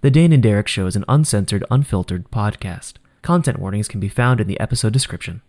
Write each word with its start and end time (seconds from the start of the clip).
The 0.00 0.12
Dane 0.12 0.32
and 0.32 0.40
Derek 0.40 0.68
Show 0.68 0.86
is 0.86 0.94
an 0.94 1.04
uncensored, 1.08 1.64
unfiltered 1.72 2.30
podcast. 2.30 2.98
Content 3.20 3.58
warnings 3.58 3.88
can 3.88 3.98
be 3.98 4.08
found 4.08 4.40
in 4.40 4.46
the 4.46 4.60
episode 4.60 4.92
description. 4.92 5.42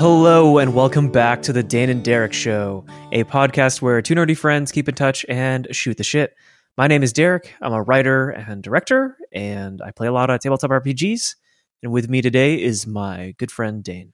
Hello, 0.00 0.58
and 0.58 0.74
welcome 0.74 1.12
back 1.12 1.42
to 1.42 1.52
the 1.52 1.62
Dane 1.62 1.90
and 1.90 2.02
Derek 2.02 2.32
Show, 2.32 2.84
a 3.12 3.22
podcast 3.22 3.80
where 3.80 4.02
two 4.02 4.16
nerdy 4.16 4.36
friends 4.36 4.72
keep 4.72 4.88
in 4.88 4.96
touch 4.96 5.24
and 5.28 5.68
shoot 5.70 5.96
the 5.96 6.02
shit. 6.02 6.34
My 6.76 6.86
name 6.86 7.02
is 7.02 7.12
Derek. 7.12 7.54
I'm 7.60 7.72
a 7.72 7.82
writer 7.82 8.30
and 8.30 8.62
director, 8.62 9.16
and 9.32 9.82
I 9.82 9.90
play 9.90 10.06
a 10.06 10.12
lot 10.12 10.30
of 10.30 10.40
tabletop 10.40 10.70
RPGs. 10.70 11.34
And 11.82 11.92
with 11.92 12.08
me 12.08 12.22
today 12.22 12.60
is 12.62 12.86
my 12.86 13.34
good 13.38 13.50
friend 13.50 13.82
Dane. 13.82 14.12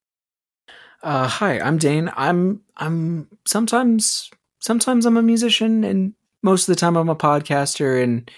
Uh, 1.02 1.28
hi, 1.28 1.60
I'm 1.60 1.78
Dane. 1.78 2.10
I'm 2.16 2.62
I'm 2.76 3.28
sometimes 3.46 4.30
sometimes 4.60 5.06
I'm 5.06 5.16
a 5.16 5.22
musician, 5.22 5.84
and 5.84 6.14
most 6.42 6.68
of 6.68 6.74
the 6.74 6.80
time 6.80 6.96
I'm 6.96 7.08
a 7.08 7.16
podcaster, 7.16 8.02
and 8.02 8.30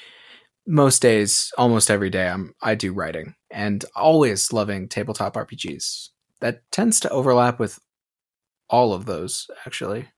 most 0.66 1.00
days, 1.00 1.52
almost 1.56 1.90
every 1.90 2.10
day, 2.10 2.28
I'm 2.28 2.54
I 2.60 2.74
do 2.74 2.92
writing, 2.92 3.34
and 3.50 3.84
always 3.94 4.52
loving 4.52 4.88
tabletop 4.88 5.34
RPGs. 5.34 6.08
That 6.40 6.70
tends 6.70 7.00
to 7.00 7.10
overlap 7.10 7.58
with 7.58 7.78
all 8.68 8.92
of 8.92 9.06
those, 9.06 9.48
actually. 9.66 10.08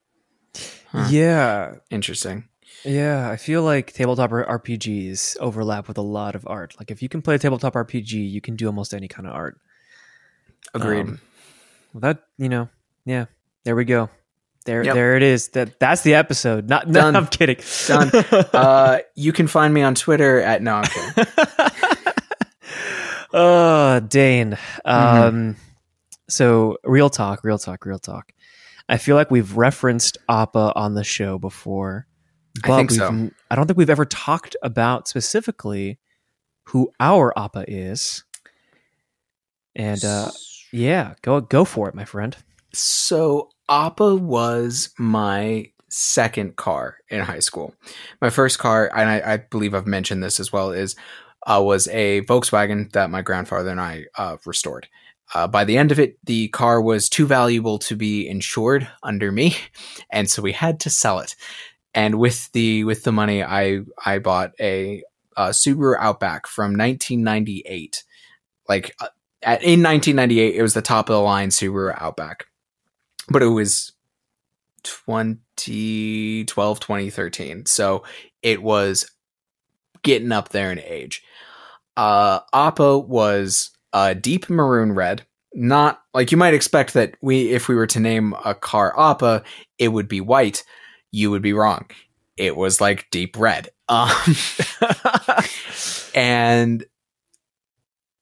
Huh. 0.88 1.08
Yeah, 1.10 1.74
Interesting. 1.90 2.49
Yeah. 2.84 3.30
I 3.30 3.36
feel 3.36 3.62
like 3.62 3.92
tabletop 3.92 4.30
RPGs 4.30 5.36
overlap 5.40 5.88
with 5.88 5.98
a 5.98 6.02
lot 6.02 6.34
of 6.34 6.46
art. 6.46 6.74
Like 6.78 6.90
if 6.90 7.02
you 7.02 7.08
can 7.08 7.22
play 7.22 7.34
a 7.34 7.38
tabletop 7.38 7.74
RPG, 7.74 8.12
you 8.30 8.40
can 8.40 8.56
do 8.56 8.66
almost 8.66 8.94
any 8.94 9.08
kind 9.08 9.26
of 9.26 9.34
art. 9.34 9.58
Agreed. 10.74 11.06
Um, 11.06 11.20
Well, 11.92 12.00
that 12.02 12.24
you 12.38 12.48
know, 12.48 12.68
yeah. 13.04 13.26
There 13.64 13.76
we 13.76 13.84
go. 13.84 14.08
There, 14.66 14.84
Yep. 14.84 14.94
there 14.94 15.16
it 15.16 15.22
is. 15.22 15.48
That 15.48 15.80
that's 15.80 16.02
the 16.02 16.14
episode. 16.14 16.68
Not, 16.68 16.86
no, 16.86 17.00
Done. 17.00 17.16
I'm 17.16 17.26
kidding. 17.26 17.56
Done. 17.86 18.10
uh, 18.52 18.98
you 19.14 19.32
can 19.32 19.46
find 19.46 19.72
me 19.72 19.82
on 19.82 19.94
Twitter 19.94 20.40
at 20.40 20.62
no. 20.62 20.76
I'm 20.76 20.84
kidding. 20.84 21.26
oh, 23.32 24.00
Dane. 24.00 24.58
Mm-hmm. 24.86 24.88
Um, 24.88 25.56
so 26.28 26.76
real 26.84 27.10
talk, 27.10 27.42
real 27.42 27.58
talk, 27.58 27.84
real 27.86 27.98
talk. 27.98 28.32
I 28.88 28.98
feel 28.98 29.16
like 29.16 29.30
we've 29.30 29.56
referenced 29.56 30.18
Appa 30.28 30.72
on 30.74 30.94
the 30.94 31.04
show 31.04 31.38
before, 31.38 32.06
I 32.64 32.76
think 32.76 32.90
so. 32.90 33.30
I 33.50 33.54
don't 33.54 33.66
think 33.66 33.78
we've 33.78 33.90
ever 33.90 34.04
talked 34.04 34.56
about 34.62 35.08
specifically 35.08 35.98
who 36.64 36.92
our 37.00 37.36
Appa 37.38 37.64
is. 37.68 38.24
And 39.74 40.04
uh, 40.04 40.30
yeah, 40.72 41.14
go 41.22 41.40
go 41.40 41.64
for 41.64 41.88
it, 41.88 41.94
my 41.94 42.04
friend. 42.04 42.36
So 42.72 43.50
Appa 43.68 44.16
was 44.16 44.90
my 44.98 45.70
second 45.88 46.56
car 46.56 46.98
in 47.08 47.20
high 47.20 47.40
school. 47.40 47.74
My 48.20 48.30
first 48.30 48.58
car, 48.58 48.90
and 48.94 49.08
I, 49.08 49.34
I 49.34 49.36
believe 49.38 49.74
I've 49.74 49.86
mentioned 49.86 50.22
this 50.22 50.40
as 50.40 50.52
well, 50.52 50.70
is 50.70 50.96
uh, 51.46 51.60
was 51.62 51.88
a 51.88 52.22
Volkswagen 52.22 52.92
that 52.92 53.10
my 53.10 53.22
grandfather 53.22 53.70
and 53.70 53.80
I 53.80 54.06
uh, 54.16 54.36
restored. 54.44 54.88
Uh, 55.32 55.46
by 55.46 55.64
the 55.64 55.78
end 55.78 55.92
of 55.92 56.00
it, 56.00 56.18
the 56.24 56.48
car 56.48 56.80
was 56.82 57.08
too 57.08 57.24
valuable 57.24 57.78
to 57.78 57.94
be 57.94 58.28
insured 58.28 58.88
under 59.02 59.30
me, 59.30 59.56
and 60.10 60.28
so 60.28 60.42
we 60.42 60.52
had 60.52 60.80
to 60.80 60.90
sell 60.90 61.20
it. 61.20 61.36
And 61.94 62.18
with 62.18 62.50
the 62.52 62.84
with 62.84 63.04
the 63.04 63.12
money, 63.12 63.42
I 63.42 63.80
I 64.04 64.18
bought 64.18 64.52
a, 64.60 65.02
uh 65.36 65.48
Subaru 65.48 65.96
Outback 65.98 66.46
from 66.46 66.76
1998. 66.76 68.04
Like 68.68 68.94
uh, 69.00 69.08
at, 69.42 69.62
in 69.62 69.82
1998, 69.82 70.54
it 70.54 70.62
was 70.62 70.74
the 70.74 70.82
top 70.82 71.08
of 71.08 71.14
the 71.14 71.20
line 71.20 71.48
Subaru 71.48 71.96
Outback, 72.00 72.46
but 73.28 73.42
it 73.42 73.48
was 73.48 73.92
2012, 74.82 76.80
2013. 76.80 77.66
So 77.66 78.04
it 78.42 78.62
was 78.62 79.10
getting 80.02 80.32
up 80.32 80.50
there 80.50 80.72
in 80.72 80.80
age. 80.80 81.22
Uh, 81.96 82.40
Appa 82.52 82.98
was 82.98 83.70
a 83.92 84.14
deep 84.14 84.48
maroon 84.48 84.92
red. 84.92 85.26
Not 85.52 86.00
like 86.14 86.30
you 86.30 86.38
might 86.38 86.54
expect 86.54 86.94
that 86.94 87.16
we, 87.20 87.50
if 87.50 87.68
we 87.68 87.74
were 87.74 87.88
to 87.88 88.00
name 88.00 88.34
a 88.44 88.54
car 88.54 88.98
Appa, 88.98 89.42
it 89.78 89.88
would 89.88 90.08
be 90.08 90.20
white. 90.20 90.64
You 91.12 91.30
would 91.30 91.42
be 91.42 91.52
wrong. 91.52 91.86
It 92.36 92.56
was 92.56 92.80
like 92.80 93.08
deep 93.10 93.36
red. 93.38 93.68
Um, 93.88 94.10
and 96.14 96.84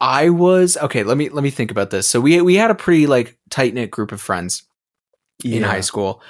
I 0.00 0.30
was 0.30 0.76
okay. 0.76 1.02
Let 1.02 1.16
me 1.16 1.28
let 1.28 1.42
me 1.42 1.50
think 1.50 1.70
about 1.70 1.90
this. 1.90 2.08
So 2.08 2.20
we 2.20 2.40
we 2.40 2.54
had 2.56 2.70
a 2.70 2.74
pretty 2.74 3.06
like 3.06 3.38
tight 3.50 3.74
knit 3.74 3.90
group 3.90 4.12
of 4.12 4.20
friends 4.20 4.62
in 5.44 5.62
high 5.62 5.80
school, 5.80 6.22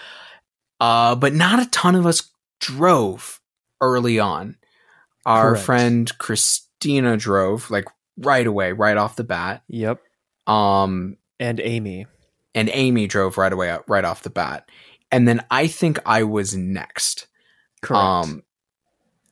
uh, 0.80 1.14
but 1.14 1.34
not 1.34 1.60
a 1.60 1.70
ton 1.70 1.94
of 1.94 2.06
us 2.06 2.30
drove 2.60 3.40
early 3.80 4.18
on. 4.18 4.56
Our 5.26 5.50
Correct. 5.52 5.64
friend 5.66 6.18
Christina 6.18 7.16
drove 7.16 7.70
like 7.70 7.84
right 8.18 8.46
away, 8.46 8.72
right 8.72 8.96
off 8.96 9.16
the 9.16 9.24
bat. 9.24 9.62
Yep. 9.68 10.00
Um, 10.46 11.16
And 11.38 11.60
Amy. 11.60 12.06
and 12.54 12.70
Amy 12.72 13.06
drove 13.06 13.36
right 13.36 13.52
away, 13.52 13.76
right 13.86 14.04
off 14.04 14.22
the 14.22 14.30
bat. 14.30 14.68
And 15.10 15.26
then 15.26 15.44
I 15.50 15.66
think 15.66 15.98
I 16.04 16.24
was 16.24 16.56
next. 16.56 17.26
Correct. 17.80 18.02
Um, 18.02 18.42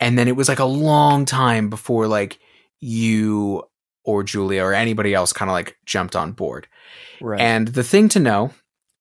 and 0.00 0.18
then 0.18 0.28
it 0.28 0.36
was 0.36 0.48
like 0.48 0.58
a 0.58 0.64
long 0.64 1.24
time 1.24 1.70
before 1.70 2.06
like 2.06 2.38
you 2.80 3.62
or 4.04 4.22
Julia 4.22 4.62
or 4.62 4.72
anybody 4.72 5.14
else 5.14 5.32
kind 5.32 5.50
of 5.50 5.52
like 5.52 5.76
jumped 5.84 6.16
on 6.16 6.32
board. 6.32 6.68
right. 7.20 7.40
And 7.40 7.68
the 7.68 7.82
thing 7.82 8.08
to 8.10 8.20
know 8.20 8.52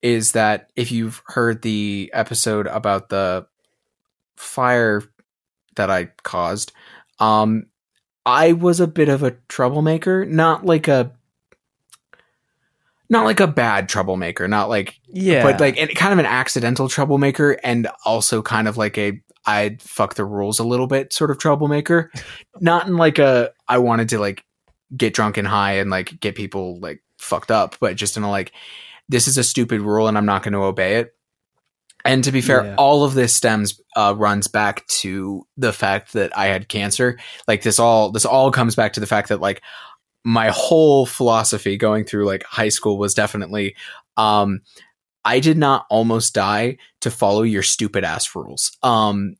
is 0.01 0.33
that 0.33 0.71
if 0.75 0.91
you've 0.91 1.21
heard 1.27 1.61
the 1.61 2.09
episode 2.13 2.67
about 2.67 3.09
the 3.09 3.47
fire 4.35 5.03
that 5.75 5.89
I 5.89 6.05
caused, 6.23 6.71
um, 7.19 7.67
I 8.25 8.53
was 8.53 8.79
a 8.79 8.87
bit 8.87 9.09
of 9.09 9.23
a 9.23 9.37
troublemaker, 9.47 10.25
not 10.25 10.65
like 10.65 10.87
a 10.87 11.11
not 13.09 13.25
like 13.25 13.39
a 13.39 13.47
bad 13.47 13.89
troublemaker, 13.89 14.47
not 14.47 14.69
like 14.69 14.99
yeah. 15.07 15.43
but 15.43 15.59
like 15.59 15.77
and 15.77 15.93
kind 15.95 16.13
of 16.13 16.19
an 16.19 16.25
accidental 16.25 16.89
troublemaker 16.89 17.57
and 17.63 17.87
also 18.03 18.41
kind 18.41 18.67
of 18.67 18.77
like 18.77 18.97
a 18.97 19.21
I'd 19.45 19.81
fuck 19.81 20.15
the 20.15 20.25
rules 20.25 20.59
a 20.59 20.63
little 20.63 20.87
bit 20.87 21.13
sort 21.13 21.31
of 21.31 21.37
troublemaker. 21.37 22.11
Not 22.59 22.87
in 22.87 22.97
like 22.97 23.19
a 23.19 23.51
I 23.67 23.77
wanted 23.77 24.09
to 24.09 24.19
like 24.19 24.43
get 24.95 25.13
drunk 25.13 25.37
and 25.37 25.47
high 25.47 25.73
and 25.73 25.89
like 25.89 26.19
get 26.19 26.35
people 26.35 26.79
like 26.79 27.03
fucked 27.19 27.51
up, 27.51 27.75
but 27.79 27.95
just 27.95 28.17
in 28.17 28.23
a 28.23 28.29
like 28.29 28.51
this 29.07 29.27
is 29.27 29.37
a 29.37 29.43
stupid 29.43 29.81
rule 29.81 30.07
and 30.07 30.17
I'm 30.17 30.25
not 30.25 30.41
going 30.41 30.53
to 30.53 30.63
obey 30.63 30.95
it. 30.95 31.15
And 32.03 32.23
to 32.23 32.31
be 32.31 32.41
fair, 32.41 32.63
Yeah. 32.63 32.75
all 32.75 33.03
of 33.03 33.13
this 33.13 33.33
stems 33.33 33.81
uh, 33.95 34.13
runs 34.15 34.47
back 34.47 34.85
to 34.87 35.45
the 35.57 35.73
fact 35.73 36.13
that 36.13 36.37
I 36.37 36.47
had 36.47 36.69
cancer. 36.69 37.17
Like 37.47 37.63
this 37.63 37.79
all 37.79 38.11
this 38.11 38.25
all 38.25 38.51
comes 38.51 38.75
back 38.75 38.93
to 38.93 38.99
the 38.99 39.07
fact 39.07 39.29
that 39.29 39.41
like 39.41 39.61
my 40.25 40.49
whole 40.49 41.05
philosophy 41.05 41.77
going 41.77 42.03
through 42.03 42.25
like 42.25 42.43
high 42.43 42.69
school 42.69 42.97
was 42.97 43.13
definitely 43.13 43.75
um 44.17 44.61
I 45.23 45.39
did 45.39 45.57
not 45.57 45.85
almost 45.89 46.33
die 46.33 46.77
to 47.01 47.11
follow 47.11 47.43
your 47.43 47.63
stupid 47.63 48.03
ass 48.03 48.35
rules. 48.35 48.75
Um 48.81 49.35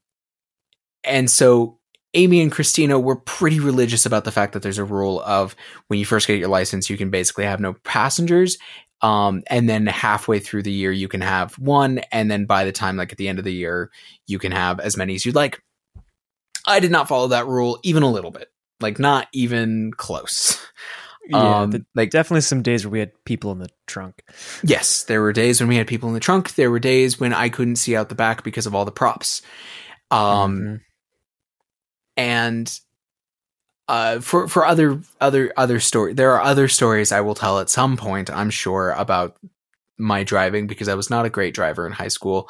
and 1.03 1.29
so 1.29 1.79
Amy 2.13 2.39
and 2.39 2.51
Christina 2.51 2.99
were 2.99 3.17
pretty 3.17 3.59
religious 3.59 4.05
about 4.05 4.23
the 4.23 4.31
fact 4.31 4.53
that 4.53 4.61
there's 4.61 4.77
a 4.77 4.85
rule 4.85 5.21
of 5.21 5.55
when 5.87 5.99
you 5.99 6.05
first 6.05 6.27
get 6.27 6.39
your 6.39 6.49
license 6.49 6.89
you 6.89 6.97
can 6.97 7.09
basically 7.09 7.45
have 7.45 7.59
no 7.59 7.73
passengers 7.83 8.57
um 9.01 9.41
and 9.47 9.67
then 9.67 9.87
halfway 9.87 10.39
through 10.39 10.61
the 10.61 10.71
year 10.71 10.91
you 10.91 11.07
can 11.07 11.21
have 11.21 11.57
one 11.57 11.97
and 12.11 12.29
then 12.29 12.45
by 12.45 12.63
the 12.63 12.71
time 12.71 12.95
like 12.95 13.11
at 13.11 13.17
the 13.17 13.27
end 13.27 13.39
of 13.39 13.43
the 13.43 13.53
year 13.53 13.89
you 14.27 14.37
can 14.37 14.51
have 14.51 14.79
as 14.79 14.95
many 14.95 15.15
as 15.15 15.25
you'd 15.25 15.35
like. 15.35 15.63
I 16.67 16.79
did 16.79 16.91
not 16.91 17.07
follow 17.07 17.27
that 17.29 17.47
rule 17.47 17.79
even 17.83 18.03
a 18.03 18.11
little 18.11 18.31
bit. 18.31 18.49
Like 18.81 18.99
not 18.99 19.27
even 19.33 19.91
close. 19.95 20.59
yeah, 21.29 21.61
um, 21.61 21.71
the- 21.71 21.85
like 21.95 22.09
definitely 22.11 22.41
some 22.41 22.61
days 22.61 22.85
where 22.85 22.91
we 22.91 22.99
had 22.99 23.11
people 23.25 23.51
in 23.51 23.59
the 23.59 23.69
trunk. 23.87 24.21
Yes, 24.63 25.03
there 25.03 25.21
were 25.21 25.33
days 25.33 25.59
when 25.59 25.69
we 25.69 25.77
had 25.77 25.87
people 25.87 26.09
in 26.09 26.13
the 26.13 26.19
trunk. 26.19 26.55
There 26.55 26.69
were 26.71 26.79
days 26.79 27.19
when 27.19 27.33
I 27.33 27.49
couldn't 27.49 27.77
see 27.77 27.95
out 27.95 28.09
the 28.09 28.15
back 28.15 28.43
because 28.43 28.65
of 28.65 28.75
all 28.75 28.85
the 28.85 28.91
props. 28.91 29.41
Um, 30.11 30.59
Mhm. 30.59 30.81
and 32.17 32.79
uh, 33.87 34.19
for 34.19 34.47
for 34.47 34.65
other 34.65 34.99
other 35.21 35.53
other 35.57 35.79
story, 35.79 36.13
there 36.13 36.31
are 36.31 36.41
other 36.41 36.67
stories 36.67 37.11
I 37.11 37.21
will 37.21 37.35
tell 37.35 37.59
at 37.59 37.69
some 37.69 37.97
point. 37.97 38.29
I'm 38.29 38.49
sure 38.49 38.91
about 38.91 39.37
my 39.97 40.23
driving 40.23 40.67
because 40.67 40.89
I 40.89 40.95
was 40.95 41.09
not 41.09 41.25
a 41.25 41.29
great 41.29 41.53
driver 41.53 41.85
in 41.85 41.93
high 41.93 42.07
school 42.09 42.49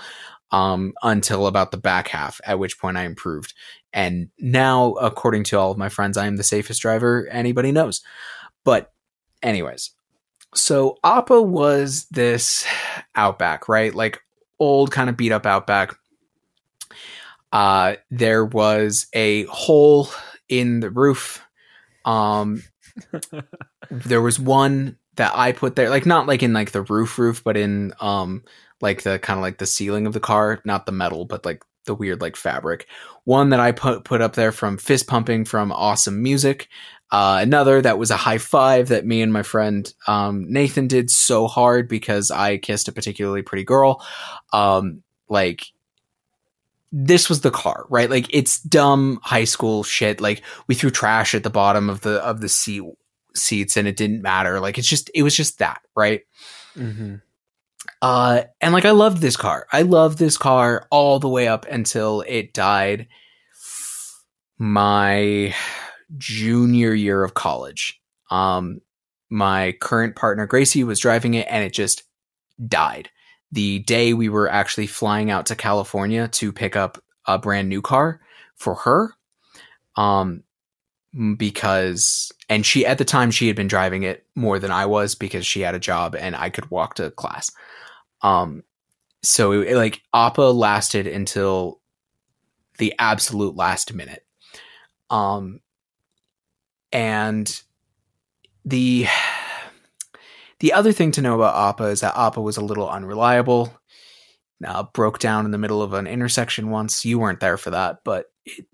um, 0.52 0.94
until 1.04 1.48
about 1.48 1.72
the 1.72 1.78
back 1.78 2.08
half, 2.08 2.40
at 2.46 2.60
which 2.60 2.80
point 2.80 2.98
I 2.98 3.04
improved. 3.04 3.54
And 3.94 4.30
now, 4.40 4.94
according 4.94 5.46
to 5.46 5.60
all 5.60 5.72
of 5.72 5.78
my 5.78 5.90
friends, 5.90 6.18
I 6.18 6.28
am 6.28 6.36
the 6.36 6.44
safest 6.44 6.82
driver 6.82 7.28
anybody 7.30 7.72
knows. 7.72 8.02
But, 8.64 8.92
anyways, 9.42 9.92
so 10.54 10.98
Appa 11.04 11.42
was 11.42 12.06
this 12.12 12.66
Outback, 13.16 13.70
right? 13.70 13.94
Like 13.94 14.20
old 14.60 14.92
kind 14.92 15.10
of 15.10 15.18
beat 15.18 15.32
up 15.32 15.46
Outback. 15.46 15.96
Uh, 17.52 17.96
there 18.12 18.44
was 18.44 19.08
a 19.14 19.46
hole 19.46 20.10
in 20.50 20.82
the 20.82 20.90
roof. 20.90 21.42
Um, 22.04 22.64
there 23.90 24.22
was 24.22 24.40
one 24.40 24.98
that 25.16 25.32
I 25.36 25.54
put 25.54 25.76
there, 25.76 25.90
like 25.90 26.06
not 26.06 26.28
like 26.28 26.44
in 26.44 26.54
like 26.54 26.72
the 26.72 26.82
roof 26.82 27.18
roof, 27.18 27.44
but 27.44 27.58
in 27.58 27.94
um 28.00 28.44
like 28.86 29.02
the 29.02 29.18
kind 29.18 29.40
of 29.40 29.42
like 29.42 29.58
the 29.58 29.66
ceiling 29.66 30.06
of 30.06 30.14
the 30.14 30.20
car, 30.20 30.62
not 30.64 30.86
the 30.86 30.92
metal, 30.92 31.26
but 31.26 31.44
like 31.44 31.64
the 31.86 31.96
weird 31.96 32.22
like 32.22 32.36
fabric. 32.36 32.88
One 33.24 33.50
that 33.50 33.60
I 33.60 33.72
put 33.72 34.04
put 34.04 34.22
up 34.22 34.36
there 34.36 34.52
from 34.52 34.78
fist 34.78 35.08
pumping 35.08 35.44
from 35.46 35.72
awesome 35.72 36.22
music. 36.22 36.70
Uh, 37.12 37.40
another 37.42 37.82
that 37.82 37.98
was 37.98 38.12
a 38.12 38.18
high 38.18 38.38
five 38.38 38.90
that 38.90 39.06
me 39.06 39.24
and 39.24 39.34
my 39.34 39.42
friend 39.42 39.92
um, 40.08 40.46
Nathan 40.52 40.88
did 40.88 41.10
so 41.10 41.48
hard 41.48 41.88
because 41.88 42.30
I 42.30 42.58
kissed 42.58 42.88
a 42.88 42.92
particularly 42.92 43.42
pretty 43.42 43.64
girl. 43.64 44.06
Um, 44.54 45.02
like 45.28 45.66
this 46.92 47.28
was 47.28 47.42
the 47.42 47.52
car, 47.52 47.86
right? 47.90 48.10
Like 48.10 48.28
it's 48.30 48.60
dumb 48.62 49.20
high 49.24 49.46
school 49.46 49.84
shit. 49.84 50.22
Like 50.22 50.44
we 50.68 50.76
threw 50.76 50.92
trash 50.92 51.34
at 51.34 51.44
the 51.44 51.50
bottom 51.50 51.90
of 51.90 52.02
the 52.02 52.24
of 52.24 52.40
the 52.40 52.50
seat 52.50 52.84
seats 53.34 53.78
and 53.78 53.88
it 53.88 53.98
didn't 53.98 54.22
matter. 54.22 54.60
Like 54.60 54.78
it's 54.78 54.88
just 54.88 55.10
it 55.16 55.24
was 55.24 55.36
just 55.36 55.58
that, 55.58 55.82
right? 55.96 56.22
Mm-hmm. 56.78 57.16
Uh, 58.02 58.44
and 58.62 58.74
like 58.74 58.86
I 58.86 58.92
loved 58.92 59.22
this 59.22 59.38
car. 59.38 59.68
I 59.72 59.82
loved 59.84 60.18
this 60.18 60.38
car 60.38 60.88
all 60.92 61.20
the 61.20 61.30
way 61.30 61.48
up 61.48 61.66
until 61.66 62.24
it 62.28 62.54
died. 62.54 63.08
My 64.58 65.54
junior 66.18 66.94
year 66.94 67.24
of 67.24 67.34
college. 67.34 68.00
Um, 68.30 68.82
my 69.30 69.74
current 69.82 70.16
partner 70.16 70.46
Gracie 70.46 70.84
was 70.84 71.00
driving 71.00 71.34
it, 71.34 71.48
and 71.50 71.64
it 71.64 71.74
just 71.74 72.04
died 72.68 73.10
the 73.52 73.80
day 73.80 74.14
we 74.14 74.30
were 74.30 74.50
actually 74.50 74.88
flying 74.88 75.32
out 75.32 75.46
to 75.48 75.56
California 75.56 76.28
to 76.28 76.52
pick 76.52 76.76
up 76.76 77.02
a 77.26 77.40
brand 77.40 77.70
new 77.70 77.82
car 77.82 78.22
for 78.56 78.76
her. 78.76 79.14
Um, 79.96 80.44
because 81.38 82.34
and 82.50 82.66
she 82.66 82.86
at 82.86 82.98
the 82.98 83.06
time 83.06 83.32
she 83.32 83.48
had 83.48 83.56
been 83.56 83.70
driving 83.70 84.04
it 84.04 84.26
more 84.36 84.60
than 84.60 84.72
I 84.72 84.86
was 84.86 85.16
because 85.16 85.46
she 85.46 85.62
had 85.62 85.74
a 85.74 85.80
job 85.80 86.14
and 86.14 86.36
I 86.36 86.50
could 86.50 86.70
walk 86.70 86.96
to 86.96 87.10
class. 87.10 87.52
Um, 88.22 88.64
so 89.24 89.52
it, 89.52 89.70
it, 89.70 89.76
like 89.76 90.02
Appa 90.14 90.42
lasted 90.42 91.08
until 91.08 91.80
the 92.78 92.94
absolute 93.00 93.56
last 93.56 93.94
minute. 93.94 94.26
Um, 95.10 95.62
and 96.92 97.62
the 98.64 99.08
the 100.60 100.74
other 100.74 100.92
thing 100.92 101.12
to 101.12 101.22
know 101.22 101.36
about 101.36 101.70
Appa 101.70 101.86
is 101.86 102.02
that 102.02 102.18
Appa 102.18 102.42
was 102.42 102.58
a 102.58 102.64
little 102.64 102.90
unreliable. 102.90 103.78
Uh, 104.66 104.84
broke 104.94 105.20
down 105.20 105.46
in 105.46 105.52
the 105.52 105.58
middle 105.58 105.82
of 105.82 105.94
an 105.94 106.08
intersection 106.08 106.70
once. 106.70 107.04
You 107.04 107.20
weren't 107.20 107.42
there 107.42 107.58
for 107.58 107.72
that, 107.72 108.00
but 108.04 108.28
it, 108.46 108.66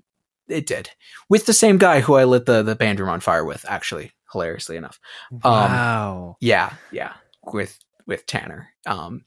it 0.47 0.65
did 0.67 0.91
with 1.27 1.47
the 1.47 1.53
same 1.53 1.77
guy 1.79 2.01
who 2.01 2.13
I 2.13 2.25
lit 2.25 2.45
the 2.45 2.61
the 2.61 2.75
band 2.75 2.99
room 2.99 3.09
on 3.09 3.19
fire 3.19 3.43
with. 3.43 3.65
Actually, 3.67 4.11
hilariously 4.31 4.77
enough. 4.77 4.99
Wow. 5.31 6.27
Um, 6.29 6.35
yeah, 6.39 6.73
yeah, 6.91 7.13
with 7.51 7.77
with 8.05 8.25
Tanner. 8.25 8.69
Um, 8.85 9.23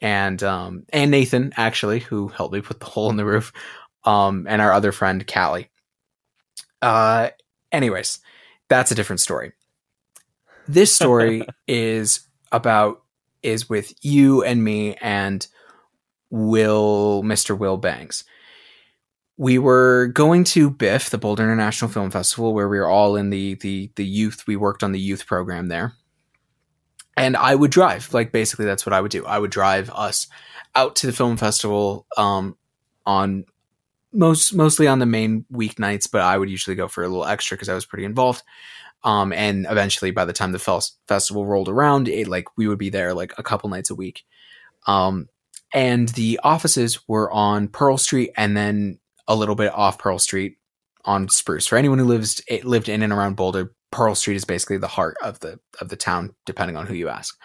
and 0.00 0.42
um, 0.42 0.84
and 0.92 1.10
Nathan 1.10 1.52
actually, 1.56 2.00
who 2.00 2.28
helped 2.28 2.54
me 2.54 2.60
put 2.60 2.80
the 2.80 2.86
hole 2.86 3.10
in 3.10 3.16
the 3.16 3.24
roof. 3.24 3.52
Um, 4.04 4.46
and 4.48 4.62
our 4.62 4.72
other 4.72 4.92
friend 4.92 5.26
Callie. 5.26 5.68
Uh, 6.80 7.28
anyways, 7.70 8.18
that's 8.70 8.90
a 8.90 8.94
different 8.94 9.20
story. 9.20 9.52
This 10.66 10.94
story 10.94 11.42
is 11.68 12.20
about 12.50 13.02
is 13.42 13.68
with 13.68 13.92
you 14.02 14.42
and 14.42 14.64
me 14.64 14.94
and 14.94 15.46
Will, 16.30 17.22
Mr. 17.24 17.58
Will 17.58 17.76
Banks 17.76 18.24
we 19.40 19.56
were 19.56 20.08
going 20.08 20.44
to 20.44 20.68
BIFF, 20.68 21.08
the 21.08 21.16
Boulder 21.16 21.44
International 21.44 21.90
Film 21.90 22.10
Festival, 22.10 22.52
where 22.52 22.68
we 22.68 22.78
were 22.78 22.90
all 22.90 23.16
in 23.16 23.30
the 23.30 23.54
the 23.54 23.90
the 23.96 24.04
youth. 24.04 24.46
We 24.46 24.54
worked 24.54 24.82
on 24.82 24.92
the 24.92 25.00
youth 25.00 25.26
program 25.26 25.68
there, 25.68 25.94
and 27.16 27.36
I 27.36 27.54
would 27.54 27.70
drive. 27.70 28.12
Like 28.12 28.32
basically, 28.32 28.64
that's 28.64 28.86
what 28.86 28.92
I 28.92 29.00
would 29.00 29.10
do. 29.10 29.24
I 29.26 29.38
would 29.38 29.50
drive 29.50 29.90
us 29.90 30.26
out 30.74 30.96
to 30.96 31.06
the 31.06 31.12
film 31.12 31.36
festival 31.36 32.06
um, 32.16 32.56
on 33.06 33.44
most 34.12 34.54
mostly 34.54 34.86
on 34.86 34.98
the 34.98 35.06
main 35.06 35.44
weeknights, 35.52 36.10
but 36.10 36.22
I 36.22 36.36
would 36.36 36.50
usually 36.50 36.76
go 36.76 36.88
for 36.88 37.04
a 37.04 37.08
little 37.08 37.26
extra 37.26 37.56
because 37.56 37.68
I 37.68 37.74
was 37.74 37.86
pretty 37.86 38.04
involved. 38.04 38.42
Um, 39.02 39.32
and 39.32 39.66
eventually, 39.70 40.10
by 40.10 40.24
the 40.24 40.32
time 40.32 40.52
the 40.52 40.58
fel- 40.58 40.84
festival 41.08 41.46
rolled 41.46 41.68
around, 41.68 42.08
it 42.08 42.28
like 42.28 42.56
we 42.56 42.68
would 42.68 42.78
be 42.78 42.90
there 42.90 43.14
like 43.14 43.32
a 43.38 43.42
couple 43.42 43.70
nights 43.70 43.90
a 43.90 43.94
week. 43.94 44.24
Um, 44.86 45.28
and 45.72 46.08
the 46.10 46.40
offices 46.42 47.06
were 47.08 47.30
on 47.30 47.68
Pearl 47.68 47.96
Street, 47.96 48.32
and 48.36 48.56
then 48.56 48.98
a 49.28 49.36
little 49.36 49.54
bit 49.54 49.72
off 49.72 49.98
Pearl 49.98 50.18
Street 50.18 50.58
on 51.04 51.28
Spruce. 51.28 51.66
For 51.66 51.78
anyone 51.78 51.98
who 51.98 52.04
lives 52.04 52.42
lived 52.64 52.88
in 52.88 53.02
and 53.02 53.12
around 53.12 53.36
Boulder, 53.36 53.72
Pearl 53.90 54.14
Street 54.14 54.36
is 54.36 54.44
basically 54.44 54.78
the 54.78 54.88
heart 54.88 55.16
of 55.22 55.40
the 55.40 55.58
of 55.80 55.88
the 55.88 55.96
town, 55.96 56.34
depending 56.46 56.76
on 56.76 56.86
who 56.86 56.94
you 56.94 57.08
ask. 57.08 57.36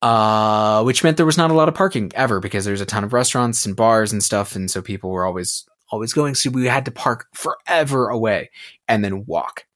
Uh, 0.00 0.82
which 0.82 1.04
meant 1.04 1.16
there 1.16 1.26
was 1.26 1.38
not 1.38 1.52
a 1.52 1.54
lot 1.54 1.68
of 1.68 1.74
parking 1.74 2.10
ever 2.16 2.40
because 2.40 2.64
there's 2.64 2.80
a 2.80 2.86
ton 2.86 3.04
of 3.04 3.12
restaurants 3.12 3.64
and 3.64 3.76
bars 3.76 4.12
and 4.12 4.22
stuff, 4.22 4.56
and 4.56 4.70
so 4.70 4.82
people 4.82 5.10
were 5.10 5.24
always 5.24 5.64
always 5.90 6.12
going. 6.12 6.34
So 6.34 6.50
we 6.50 6.66
had 6.66 6.86
to 6.86 6.90
park 6.90 7.26
forever 7.34 8.08
away 8.08 8.50
and 8.88 9.04
then 9.04 9.26
walk 9.26 9.66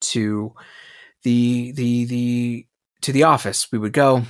to 0.00 0.52
the 1.22 1.72
the 1.72 2.04
the 2.04 2.66
to 3.02 3.12
the 3.12 3.22
office. 3.22 3.70
We 3.72 3.78
would 3.78 3.92
go, 3.92 4.22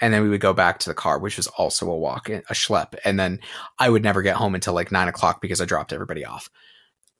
and 0.00 0.14
then 0.14 0.22
we 0.22 0.28
would 0.28 0.40
go 0.40 0.52
back 0.52 0.78
to 0.80 0.90
the 0.90 0.94
car, 0.94 1.18
which 1.18 1.36
was 1.36 1.46
also 1.48 1.90
a 1.90 1.96
walk, 1.96 2.28
a 2.28 2.42
schlep. 2.52 2.94
And 3.04 3.18
then 3.18 3.40
I 3.78 3.90
would 3.90 4.02
never 4.02 4.22
get 4.22 4.36
home 4.36 4.54
until 4.54 4.74
like 4.74 4.92
nine 4.92 5.08
o'clock 5.08 5.40
because 5.40 5.60
I 5.60 5.64
dropped 5.64 5.92
everybody 5.92 6.24
off. 6.24 6.48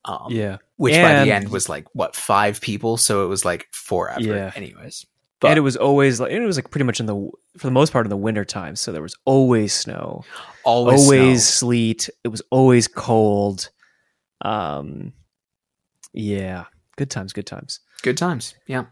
Um, 0.07 0.31
yeah, 0.31 0.59
which 0.77 0.95
and 0.95 1.03
by 1.03 1.25
the 1.25 1.33
end 1.33 1.49
was 1.51 1.69
like 1.69 1.87
what 1.95 2.17
five 2.17 2.61
people, 2.61 2.97
so 2.97 3.25
it 3.25 3.29
was 3.29 3.45
like 3.45 3.67
forever. 3.73 4.21
Yeah. 4.23 4.53
Anyways, 4.55 5.05
but, 5.41 5.49
and 5.49 5.59
it 5.59 5.63
was 5.63 5.77
always 5.77 6.21
like 6.21 6.31
it 6.31 6.41
was 6.41 6.57
like 6.57 6.71
pretty 6.71 6.85
much 6.85 7.01
in 7.01 7.07
the 7.07 7.15
for 7.59 7.67
the 7.67 7.73
most 7.73 7.93
part 7.93 8.07
in 8.07 8.11
the 8.11 8.17
winter 8.17 8.45
time, 8.45 8.77
so 8.77 8.93
there 8.93 9.03
was 9.03 9.17
always 9.25 9.75
snow, 9.75 10.25
always, 10.65 11.03
always 11.03 11.47
snow. 11.47 11.67
sleet. 11.67 12.11
It 12.25 12.29
was 12.29 12.43
always 12.51 12.89
cold. 12.89 13.71
Um, 14.43 15.13
yeah, 16.13 16.65
good 16.97 17.11
times, 17.11 17.33
good 17.33 17.47
times, 17.47 17.81
good 18.03 18.17
times. 18.17 18.55
Yeah. 18.67 18.87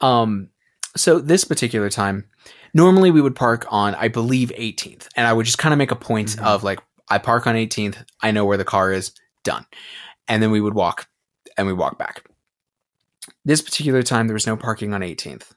Um, 0.00 0.50
so 0.96 1.18
this 1.18 1.44
particular 1.44 1.88
time 1.88 2.28
normally 2.74 3.10
we 3.10 3.22
would 3.22 3.36
park 3.36 3.64
on, 3.70 3.94
I 3.94 4.08
believe, 4.08 4.50
18th. 4.58 5.08
And 5.16 5.26
I 5.26 5.32
would 5.32 5.46
just 5.46 5.58
kind 5.58 5.72
of 5.72 5.78
make 5.78 5.92
a 5.92 5.96
point 5.96 6.30
mm-hmm. 6.30 6.44
of 6.44 6.62
like, 6.62 6.80
I 7.08 7.18
park 7.18 7.46
on 7.46 7.54
18th. 7.54 8.04
I 8.20 8.32
know 8.32 8.44
where 8.44 8.58
the 8.58 8.64
car 8.64 8.92
is. 8.92 9.12
Done. 9.44 9.64
And 10.28 10.42
then 10.42 10.50
we 10.50 10.60
would 10.60 10.74
walk 10.74 11.08
and 11.56 11.66
we 11.66 11.72
walk 11.72 11.98
back. 11.98 12.24
This 13.44 13.62
particular 13.62 14.02
time, 14.02 14.26
there 14.26 14.34
was 14.34 14.46
no 14.46 14.56
parking 14.56 14.92
on 14.94 15.00
18th. 15.00 15.52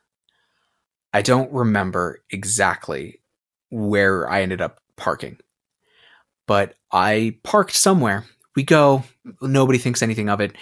I 1.14 1.22
don't 1.22 1.52
remember 1.52 2.24
exactly 2.30 3.22
where 3.70 4.30
I 4.30 4.42
ended 4.42 4.62
up 4.62 4.80
parking, 4.96 5.38
but 6.48 6.76
I 6.92 7.38
parked 7.44 7.76
somewhere. 7.76 8.26
We 8.56 8.64
go, 8.64 9.04
nobody 9.42 9.80
thinks 9.80 10.02
anything 10.02 10.30
of 10.30 10.42
it. 10.42 10.54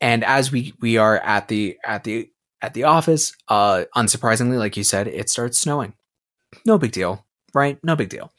And 0.00 0.24
as 0.24 0.52
we, 0.52 0.74
we 0.80 0.96
are 0.98 1.18
at 1.18 1.48
the, 1.48 1.78
at 1.84 2.04
the 2.04 2.30
at 2.62 2.74
the 2.74 2.84
office, 2.84 3.32
uh, 3.48 3.84
unsurprisingly, 3.94 4.58
like 4.58 4.76
you 4.76 4.84
said, 4.84 5.08
it 5.08 5.28
starts 5.28 5.58
snowing. 5.58 5.94
No 6.64 6.78
big 6.78 6.92
deal, 6.92 7.24
right? 7.54 7.78
No 7.84 7.96
big 7.96 8.08
deal. 8.08 8.32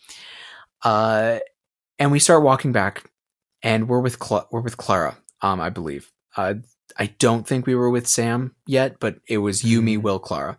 Uh, 0.83 1.39
and 1.99 2.11
we 2.11 2.19
start 2.19 2.43
walking 2.43 2.71
back, 2.71 3.09
and 3.63 3.87
we're 3.87 3.99
with 3.99 4.21
Cl- 4.21 4.47
we're 4.51 4.61
with 4.61 4.77
Clara, 4.77 5.17
um, 5.41 5.59
I 5.59 5.69
believe. 5.69 6.11
Uh, 6.35 6.55
I 6.97 7.07
don't 7.19 7.47
think 7.47 7.65
we 7.65 7.75
were 7.75 7.89
with 7.89 8.07
Sam 8.07 8.55
yet, 8.65 8.99
but 8.99 9.17
it 9.27 9.39
was 9.39 9.63
you, 9.63 9.81
me, 9.81 9.95
mm-hmm. 9.95 10.03
Will, 10.03 10.19
Clara. 10.19 10.57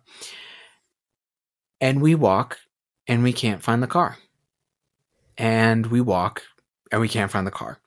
And 1.81 2.01
we 2.01 2.15
walk, 2.15 2.57
and 3.07 3.23
we 3.23 3.33
can't 3.33 3.63
find 3.63 3.81
the 3.81 3.87
car. 3.87 4.17
And 5.37 5.87
we 5.87 6.01
walk, 6.01 6.43
and 6.91 6.99
we 6.99 7.07
can't 7.07 7.31
find 7.31 7.47
the 7.47 7.51
car 7.51 7.79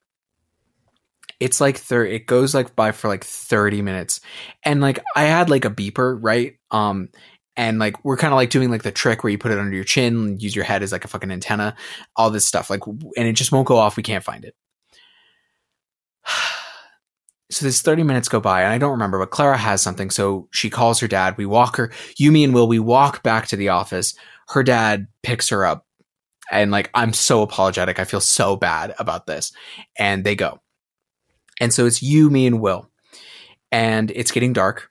it's 1.42 1.60
like 1.60 1.76
thir- 1.76 2.06
it 2.06 2.26
goes 2.26 2.54
like 2.54 2.76
by 2.76 2.92
for 2.92 3.08
like 3.08 3.24
30 3.24 3.82
minutes 3.82 4.20
and 4.64 4.80
like 4.80 5.00
i 5.16 5.24
had 5.24 5.50
like 5.50 5.64
a 5.64 5.70
beeper 5.70 6.16
right 6.20 6.56
um 6.70 7.08
and 7.56 7.80
like 7.80 8.02
we're 8.04 8.16
kind 8.16 8.32
of 8.32 8.36
like 8.36 8.50
doing 8.50 8.70
like 8.70 8.84
the 8.84 8.92
trick 8.92 9.24
where 9.24 9.30
you 9.32 9.38
put 9.38 9.50
it 9.50 9.58
under 9.58 9.74
your 9.74 9.84
chin 9.84 10.38
use 10.38 10.54
your 10.54 10.64
head 10.64 10.84
as 10.84 10.92
like 10.92 11.04
a 11.04 11.08
fucking 11.08 11.32
antenna 11.32 11.74
all 12.14 12.30
this 12.30 12.46
stuff 12.46 12.70
like 12.70 12.86
and 12.86 13.26
it 13.26 13.32
just 13.32 13.50
won't 13.50 13.66
go 13.66 13.76
off 13.76 13.96
we 13.96 14.04
can't 14.04 14.22
find 14.22 14.44
it 14.44 14.54
so 17.50 17.66
this 17.66 17.82
30 17.82 18.02
minutes 18.02 18.28
go 18.28 18.40
by 18.40 18.62
and 18.62 18.72
i 18.72 18.78
don't 18.78 18.92
remember 18.92 19.18
but 19.18 19.30
clara 19.30 19.56
has 19.56 19.82
something 19.82 20.10
so 20.10 20.48
she 20.52 20.70
calls 20.70 21.00
her 21.00 21.08
dad 21.08 21.36
we 21.36 21.46
walk 21.46 21.76
her 21.76 21.92
you 22.16 22.32
me 22.32 22.44
and 22.44 22.54
will 22.54 22.68
we 22.68 22.78
walk 22.78 23.22
back 23.22 23.46
to 23.46 23.56
the 23.56 23.68
office 23.68 24.14
her 24.48 24.62
dad 24.62 25.06
picks 25.22 25.48
her 25.50 25.64
up 25.64 25.86
and 26.50 26.70
like 26.70 26.90
i'm 26.94 27.12
so 27.12 27.42
apologetic 27.42 27.98
i 27.98 28.04
feel 28.04 28.20
so 28.20 28.56
bad 28.56 28.94
about 28.98 29.26
this 29.26 29.52
and 29.98 30.24
they 30.24 30.34
go 30.34 30.60
and 31.62 31.72
so 31.72 31.86
it's 31.86 32.02
you, 32.02 32.28
me, 32.28 32.46
and 32.46 32.60
Will. 32.60 32.90
And 33.70 34.10
it's 34.10 34.32
getting 34.32 34.52
dark. 34.52 34.90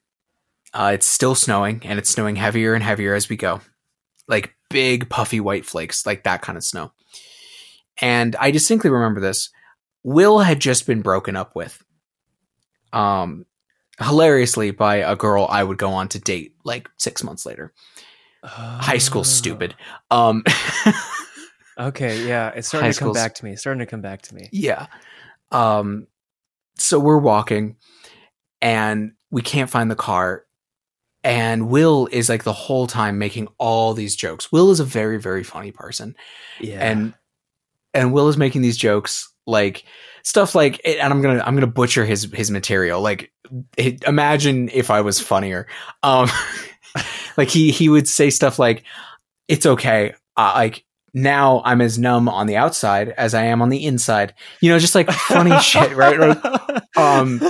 Uh, 0.74 0.92
it's 0.94 1.06
still 1.06 1.36
snowing, 1.36 1.82
and 1.84 2.00
it's 2.00 2.10
snowing 2.10 2.38
heavier 2.38 2.74
and 2.74 2.82
heavier 2.82 3.14
as 3.14 3.28
we 3.28 3.36
go. 3.36 3.60
Like 4.30 4.56
big, 4.70 5.10
puffy 5.10 5.42
white 5.42 5.66
flakes, 5.66 6.06
like 6.06 6.24
that 6.24 6.42
kind 6.42 6.58
of 6.58 6.64
snow. 6.64 6.94
And 8.00 8.38
I 8.38 8.52
distinctly 8.52 8.90
remember 8.90 9.20
this. 9.20 9.50
Will 10.04 10.40
had 10.40 10.60
just 10.60 10.86
been 10.88 11.02
broken 11.02 11.36
up 11.36 11.56
with 11.56 11.82
Um, 12.94 13.46
hilariously 14.00 14.72
by 14.72 14.98
a 14.98 15.16
girl 15.16 15.46
I 15.50 15.64
would 15.64 15.78
go 15.78 15.92
on 15.92 16.08
to 16.10 16.20
date 16.20 16.56
like 16.64 16.90
six 16.98 17.24
months 17.24 17.46
later. 17.46 17.74
High 18.44 18.98
school, 18.98 19.24
stupid. 19.24 19.76
Um, 20.10 20.44
Okay, 21.80 22.28
yeah, 22.28 22.50
it's 22.50 22.68
starting 22.68 22.88
High 22.88 22.92
to 22.92 23.00
come 23.00 23.06
school's- 23.08 23.18
back 23.18 23.36
to 23.36 23.46
me. 23.46 23.52
It's 23.54 23.62
starting 23.62 23.80
to 23.80 23.86
come 23.86 24.02
back 24.02 24.22
to 24.24 24.36
me. 24.36 24.50
yeah. 24.52 24.88
Um, 25.52 26.08
so 26.76 27.00
we're 27.00 27.18
walking, 27.18 27.78
and 28.62 29.14
we 29.32 29.42
can't 29.42 29.70
find 29.70 29.90
the 29.90 29.96
car. 29.96 30.46
And 31.24 31.70
Will 31.70 32.08
is 32.12 32.30
like 32.30 32.44
the 32.44 32.54
whole 32.54 32.88
time 32.88 33.18
making 33.20 33.48
all 33.58 33.94
these 33.94 34.16
jokes. 34.16 34.52
Will 34.52 34.70
is 34.72 34.80
a 34.80 34.84
very, 34.86 35.18
very 35.20 35.44
funny 35.44 35.72
person. 35.72 36.16
Yeah. 36.60 36.80
and 36.86 37.14
and 37.94 38.14
Will 38.14 38.28
is 38.28 38.38
making 38.38 38.62
these 38.62 38.78
jokes 38.78 39.31
like 39.46 39.84
stuff 40.24 40.56
like 40.56 40.82
and 40.86 41.12
I'm 41.14 41.22
gonna 41.22 41.44
I'm 41.46 41.56
gonna 41.56 41.68
butcher 41.68 42.06
his 42.06 42.24
his 42.34 42.52
material. 42.52 43.02
Like 43.02 43.32
it, 43.78 44.04
imagine 44.04 44.70
if 44.74 44.90
I 44.90 45.02
was 45.02 45.20
funnier. 45.20 45.68
Um 46.04 46.30
like 47.38 47.50
he 47.50 47.72
he 47.72 47.90
would 47.90 48.08
say 48.08 48.30
stuff 48.30 48.60
like 48.60 48.84
it's 49.48 49.66
okay. 49.66 50.14
Uh, 50.38 50.54
like 50.56 50.86
now 51.14 51.62
I'm 51.66 51.82
as 51.82 52.00
numb 52.00 52.30
on 52.30 52.48
the 52.48 52.56
outside 52.56 53.10
as 53.10 53.34
I 53.34 53.44
am 53.44 53.62
on 53.62 53.70
the 53.70 53.86
inside. 53.86 54.34
You 54.62 54.72
know 54.72 54.80
just 54.80 54.96
like 54.96 55.12
funny 55.12 55.58
shit 55.62 55.96
right? 55.96 56.38
Um, 56.96 57.42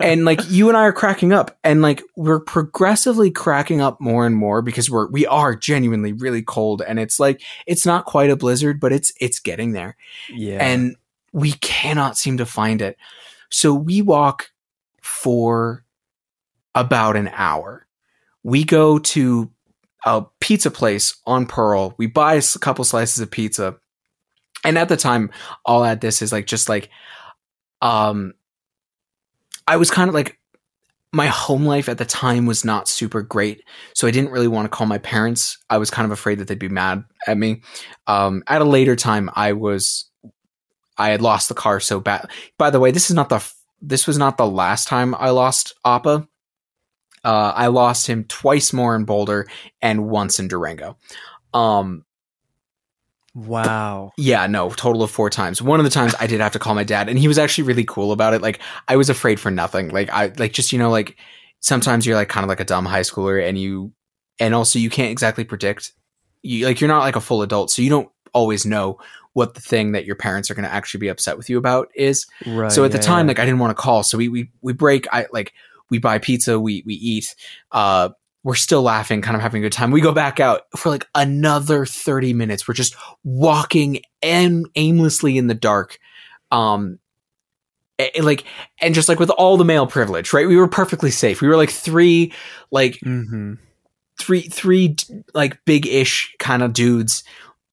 and 0.00 0.24
like 0.24 0.40
you 0.50 0.68
and 0.68 0.76
I 0.76 0.82
are 0.82 0.92
cracking 0.92 1.32
up 1.32 1.58
and 1.62 1.82
like 1.82 2.02
we're 2.16 2.40
progressively 2.40 3.30
cracking 3.30 3.80
up 3.80 4.00
more 4.00 4.26
and 4.26 4.34
more 4.34 4.62
because 4.62 4.90
we're 4.90 5.10
we 5.10 5.26
are 5.26 5.54
genuinely 5.54 6.12
really 6.12 6.42
cold 6.42 6.82
and 6.86 6.98
it's 6.98 7.20
like 7.20 7.42
it's 7.66 7.84
not 7.84 8.04
quite 8.06 8.30
a 8.30 8.36
blizzard 8.36 8.80
but 8.80 8.92
it's 8.92 9.12
it's 9.20 9.40
getting 9.40 9.72
there. 9.72 9.96
Yeah. 10.30 10.64
and 10.64 10.96
we 11.32 11.52
cannot 11.52 12.16
seem 12.16 12.38
to 12.38 12.46
find 12.46 12.80
it. 12.82 12.96
So 13.50 13.74
we 13.74 14.02
walk 14.02 14.48
for 15.02 15.84
about 16.74 17.16
an 17.16 17.30
hour. 17.32 17.86
We 18.42 18.64
go 18.64 18.98
to 18.98 19.50
a 20.04 20.24
pizza 20.40 20.70
place 20.70 21.16
on 21.26 21.46
pearl. 21.46 21.94
We 21.98 22.06
buy 22.06 22.34
a 22.34 22.42
couple 22.60 22.84
slices 22.84 23.20
of 23.20 23.30
pizza. 23.30 23.76
And 24.64 24.78
at 24.78 24.88
the 24.88 24.96
time 24.96 25.30
i'll 25.66 25.84
add 25.84 26.00
this 26.00 26.22
is 26.22 26.32
like 26.32 26.46
just 26.46 26.68
like 26.68 26.88
um 27.82 28.32
i 29.68 29.76
was 29.76 29.90
kind 29.90 30.08
of 30.08 30.14
like 30.14 30.38
my 31.12 31.26
home 31.26 31.64
life 31.64 31.88
at 31.88 31.98
the 31.98 32.04
time 32.04 32.46
was 32.46 32.64
not 32.64 32.88
super 32.88 33.22
great. 33.22 33.62
So 33.94 34.06
i 34.06 34.10
didn't 34.10 34.30
really 34.30 34.48
want 34.48 34.66
to 34.66 34.76
call 34.76 34.86
my 34.86 34.98
parents. 34.98 35.58
I 35.70 35.78
was 35.78 35.90
kind 35.90 36.04
of 36.04 36.12
afraid 36.12 36.38
that 36.38 36.48
they'd 36.48 36.58
be 36.58 36.68
mad 36.68 37.04
at 37.26 37.38
me. 37.38 37.62
Um 38.06 38.42
at 38.46 38.62
a 38.62 38.64
later 38.64 38.96
time 38.96 39.30
i 39.34 39.52
was 39.52 40.08
i 40.98 41.10
had 41.10 41.22
lost 41.22 41.48
the 41.48 41.54
car 41.54 41.80
so 41.80 42.00
bad 42.00 42.28
by 42.58 42.70
the 42.70 42.80
way 42.80 42.90
this 42.90 43.10
is 43.10 43.16
not 43.16 43.28
the 43.28 43.44
this 43.80 44.06
was 44.06 44.18
not 44.18 44.36
the 44.36 44.46
last 44.46 44.88
time 44.88 45.14
i 45.18 45.30
lost 45.30 45.74
appa 45.84 46.26
uh, 47.26 47.52
I 47.56 47.66
lost 47.66 48.06
him 48.06 48.22
twice 48.22 48.72
more 48.72 48.94
in 48.94 49.04
Boulder 49.04 49.48
and 49.82 50.06
once 50.06 50.38
in 50.38 50.46
Durango. 50.46 50.96
Um, 51.52 52.04
wow. 53.34 54.12
yeah, 54.16 54.46
no, 54.46 54.70
total 54.70 55.02
of 55.02 55.10
four 55.10 55.28
times. 55.28 55.60
One 55.60 55.80
of 55.80 55.84
the 55.84 55.90
times 55.90 56.14
I 56.20 56.28
did 56.28 56.40
have 56.40 56.52
to 56.52 56.60
call 56.60 56.76
my 56.76 56.84
dad, 56.84 57.08
and 57.08 57.18
he 57.18 57.26
was 57.26 57.36
actually 57.36 57.64
really 57.64 57.84
cool 57.84 58.12
about 58.12 58.32
it. 58.32 58.42
Like 58.42 58.60
I 58.86 58.94
was 58.94 59.10
afraid 59.10 59.40
for 59.40 59.50
nothing. 59.50 59.88
Like 59.88 60.08
I 60.10 60.26
like 60.38 60.52
just 60.52 60.72
you 60.72 60.78
know 60.78 60.88
like 60.88 61.16
sometimes 61.58 62.06
you're 62.06 62.14
like 62.14 62.28
kind 62.28 62.44
of 62.44 62.48
like 62.48 62.60
a 62.60 62.64
dumb 62.64 62.84
high 62.84 63.00
schooler, 63.00 63.44
and 63.44 63.58
you 63.58 63.92
and 64.38 64.54
also 64.54 64.78
you 64.78 64.88
can't 64.88 65.10
exactly 65.10 65.42
predict. 65.42 65.94
You 66.42 66.64
like 66.66 66.80
you're 66.80 66.86
not 66.86 67.00
like 67.00 67.16
a 67.16 67.20
full 67.20 67.42
adult, 67.42 67.72
so 67.72 67.82
you 67.82 67.90
don't 67.90 68.08
always 68.34 68.64
know 68.64 69.00
what 69.36 69.52
the 69.54 69.60
thing 69.60 69.92
that 69.92 70.06
your 70.06 70.16
parents 70.16 70.50
are 70.50 70.54
going 70.54 70.64
to 70.66 70.72
actually 70.72 70.98
be 71.00 71.08
upset 71.08 71.36
with 71.36 71.50
you 71.50 71.58
about 71.58 71.88
is. 71.94 72.24
Right. 72.46 72.72
so 72.72 72.84
at 72.84 72.92
the 72.92 72.98
time 72.98 73.26
yeah. 73.26 73.32
like 73.32 73.38
i 73.38 73.44
didn't 73.44 73.60
want 73.60 73.76
to 73.76 73.80
call 73.82 74.02
so 74.02 74.16
we 74.16 74.28
we 74.30 74.50
we 74.62 74.72
break 74.72 75.06
i 75.12 75.26
like 75.30 75.52
we 75.90 75.98
buy 75.98 76.18
pizza 76.18 76.58
we 76.58 76.82
we 76.86 76.94
eat 76.94 77.34
uh 77.70 78.08
we're 78.44 78.54
still 78.54 78.80
laughing 78.82 79.20
kind 79.20 79.36
of 79.36 79.42
having 79.42 79.60
a 79.62 79.66
good 79.66 79.72
time 79.72 79.90
we 79.90 80.00
go 80.00 80.12
back 80.12 80.40
out 80.40 80.62
for 80.76 80.88
like 80.88 81.06
another 81.14 81.84
30 81.84 82.32
minutes 82.32 82.66
we're 82.66 82.72
just 82.74 82.96
walking 83.24 84.00
aim- 84.22 84.66
aimlessly 84.74 85.36
in 85.36 85.48
the 85.48 85.54
dark 85.54 85.98
um 86.50 86.98
a- 87.98 88.20
like 88.22 88.44
and 88.80 88.94
just 88.94 89.08
like 89.08 89.18
with 89.18 89.30
all 89.30 89.56
the 89.58 89.64
male 89.64 89.86
privilege 89.86 90.32
right 90.32 90.48
we 90.48 90.56
were 90.56 90.68
perfectly 90.68 91.10
safe 91.10 91.40
we 91.42 91.48
were 91.48 91.56
like 91.56 91.70
three 91.70 92.32
like 92.70 92.98
Mhm. 93.04 93.58
three 94.18 94.42
three 94.42 94.96
like 95.34 95.62
big 95.66 95.86
ish 95.86 96.34
kind 96.38 96.62
of 96.62 96.72
dudes 96.72 97.22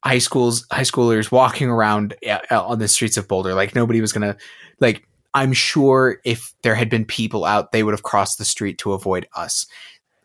high 0.04 0.18
schools 0.18 0.66
high 0.72 0.82
schoolers 0.82 1.32
walking 1.32 1.70
around 1.70 2.14
on 2.52 2.80
the 2.80 2.88
streets 2.88 3.18
of 3.18 3.28
boulder. 3.28 3.54
Like 3.54 3.74
nobody 3.76 4.02
was 4.02 4.12
gonna 4.12 4.36
like 4.80 5.08
i'm 5.34 5.54
sure 5.54 6.20
if 6.26 6.54
there 6.62 6.76
had 6.76 6.90
been 6.90 7.06
people 7.06 7.46
out 7.46 7.72
they 7.72 7.82
would 7.84 7.94
have 7.94 8.04
crossed 8.04 8.38
the 8.38 8.46
street 8.46 8.78
to 8.80 8.94
avoid 8.94 9.26
us. 9.36 9.66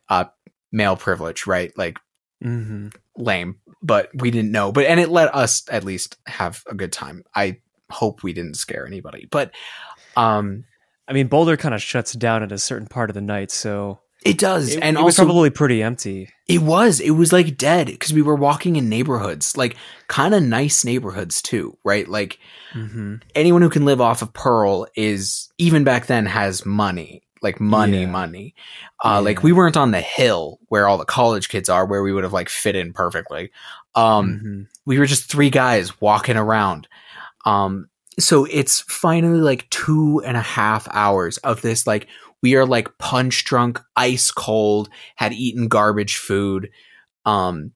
Uh 0.09 0.25
male 0.73 0.97
privilege 0.97 1.47
right? 1.47 1.73
Like 1.79 1.99
Mhm. 2.45 2.95
lame 3.17 3.57
but 3.83 4.11
we 4.15 4.31
didn't 4.33 4.51
know. 4.51 4.73
But 4.73 4.87
and 4.87 4.99
it 4.99 5.09
let 5.09 5.33
us 5.35 5.63
at 5.71 5.85
least 5.85 6.17
have 6.27 6.63
a 6.69 6.75
good 6.75 6.93
time. 6.93 7.23
I 7.35 7.59
hope 7.91 8.23
we 8.25 8.33
didn't 8.33 8.55
scare 8.57 8.87
anybody 8.87 9.29
but 9.31 9.53
um 10.17 10.65
I 11.07 11.15
mean, 11.15 11.29
Boulder 11.29 11.57
kind 11.57 11.75
of 11.75 11.81
shuts 11.83 12.13
down 12.13 12.43
at 12.43 12.53
a 12.53 12.59
certain 12.59 12.87
part 12.87 13.09
of 13.09 13.15
the 13.15 13.23
night, 13.23 13.51
so 13.51 13.99
it 14.25 14.39
does 14.39 14.75
it, 14.75 14.83
and 14.83 14.97
it 14.97 15.03
was 15.03 15.19
also 15.19 15.27
probably 15.27 15.51
pretty 15.51 15.83
empty. 15.83 16.31
It 16.49 16.63
was. 16.63 17.01
It 17.01 17.11
was 17.11 17.33
like 17.33 17.57
dead 17.57 17.87
because 17.87 18.13
we 18.13 18.23
were 18.23 18.35
walking 18.35 18.77
in 18.77 18.89
neighborhoods, 18.89 19.57
like 19.57 19.77
kind 20.09 20.35
of 20.35 20.43
nice 20.43 20.85
neighborhoods 20.85 21.43
too, 21.43 21.77
right? 21.85 22.09
Like 22.09 22.39
hmm 22.73 23.17
anyone 23.35 23.63
who 23.63 23.71
can 23.71 23.85
live 23.85 24.01
off 24.01 24.23
of 24.23 24.33
Pearl 24.33 24.87
is 24.97 25.49
even 25.59 25.85
back 25.85 26.07
then 26.07 26.27
has 26.27 26.67
money, 26.67 27.23
like 27.43 27.61
money, 27.61 28.01
Yeah. 28.03 28.07
money. 28.11 28.55
Uh, 29.05 29.21
Like 29.23 29.43
we 29.43 29.53
weren't 29.53 29.77
on 29.77 29.93
the 29.93 30.01
hill 30.01 30.59
where 30.69 30.89
all 30.89 30.99
the 30.99 31.05
college 31.05 31.49
kids 31.49 31.69
are, 31.69 31.87
where 31.87 32.03
we 32.03 32.13
would 32.13 32.25
have 32.25 32.33
like 32.33 32.49
fit 32.49 32.75
in 32.77 32.93
perfectly. 32.93 33.51
Um, 33.95 34.41
Mhm. 34.43 34.67
we 34.87 34.99
were 34.99 35.07
just 35.07 35.31
three 35.31 35.51
guys 35.51 36.01
walking 36.01 36.37
around. 36.37 36.89
Um, 37.45 37.89
so 38.19 38.47
it's 38.51 38.81
finally 38.81 39.41
like 39.41 39.69
two 39.71 40.21
and 40.27 40.37
a 40.37 40.41
half 40.43 40.89
hours 40.91 41.37
of 41.39 41.61
this, 41.63 41.87
like, 41.87 42.09
we 42.42 42.54
are 42.57 42.66
like 42.66 42.99
punch 42.99 43.45
drunk, 43.45 43.80
ice 43.97 44.30
cold, 44.30 44.88
had 45.16 45.33
eaten 45.33 45.68
garbage 45.68 46.16
food. 46.16 46.71
Um, 47.25 47.73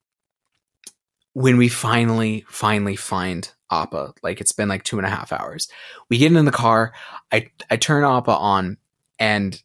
when 1.35 1.57
we 1.57 1.69
finally, 1.69 2.45
finally 2.49 2.97
find 2.97 3.51
Appa, 3.71 4.15
like 4.23 4.41
it's 4.41 4.53
been 4.53 4.69
like 4.69 4.85
two 4.85 4.99
and 4.99 5.07
a 5.07 5.11
half 5.11 5.33
hours. 5.33 5.69
We 6.09 6.19
get 6.19 6.33
in 6.33 6.45
the 6.45 6.51
car, 6.51 6.93
I, 7.33 7.51
I 7.71 7.77
turn 7.77 8.05
Appa 8.05 8.33
on, 8.33 8.77
and 9.19 9.61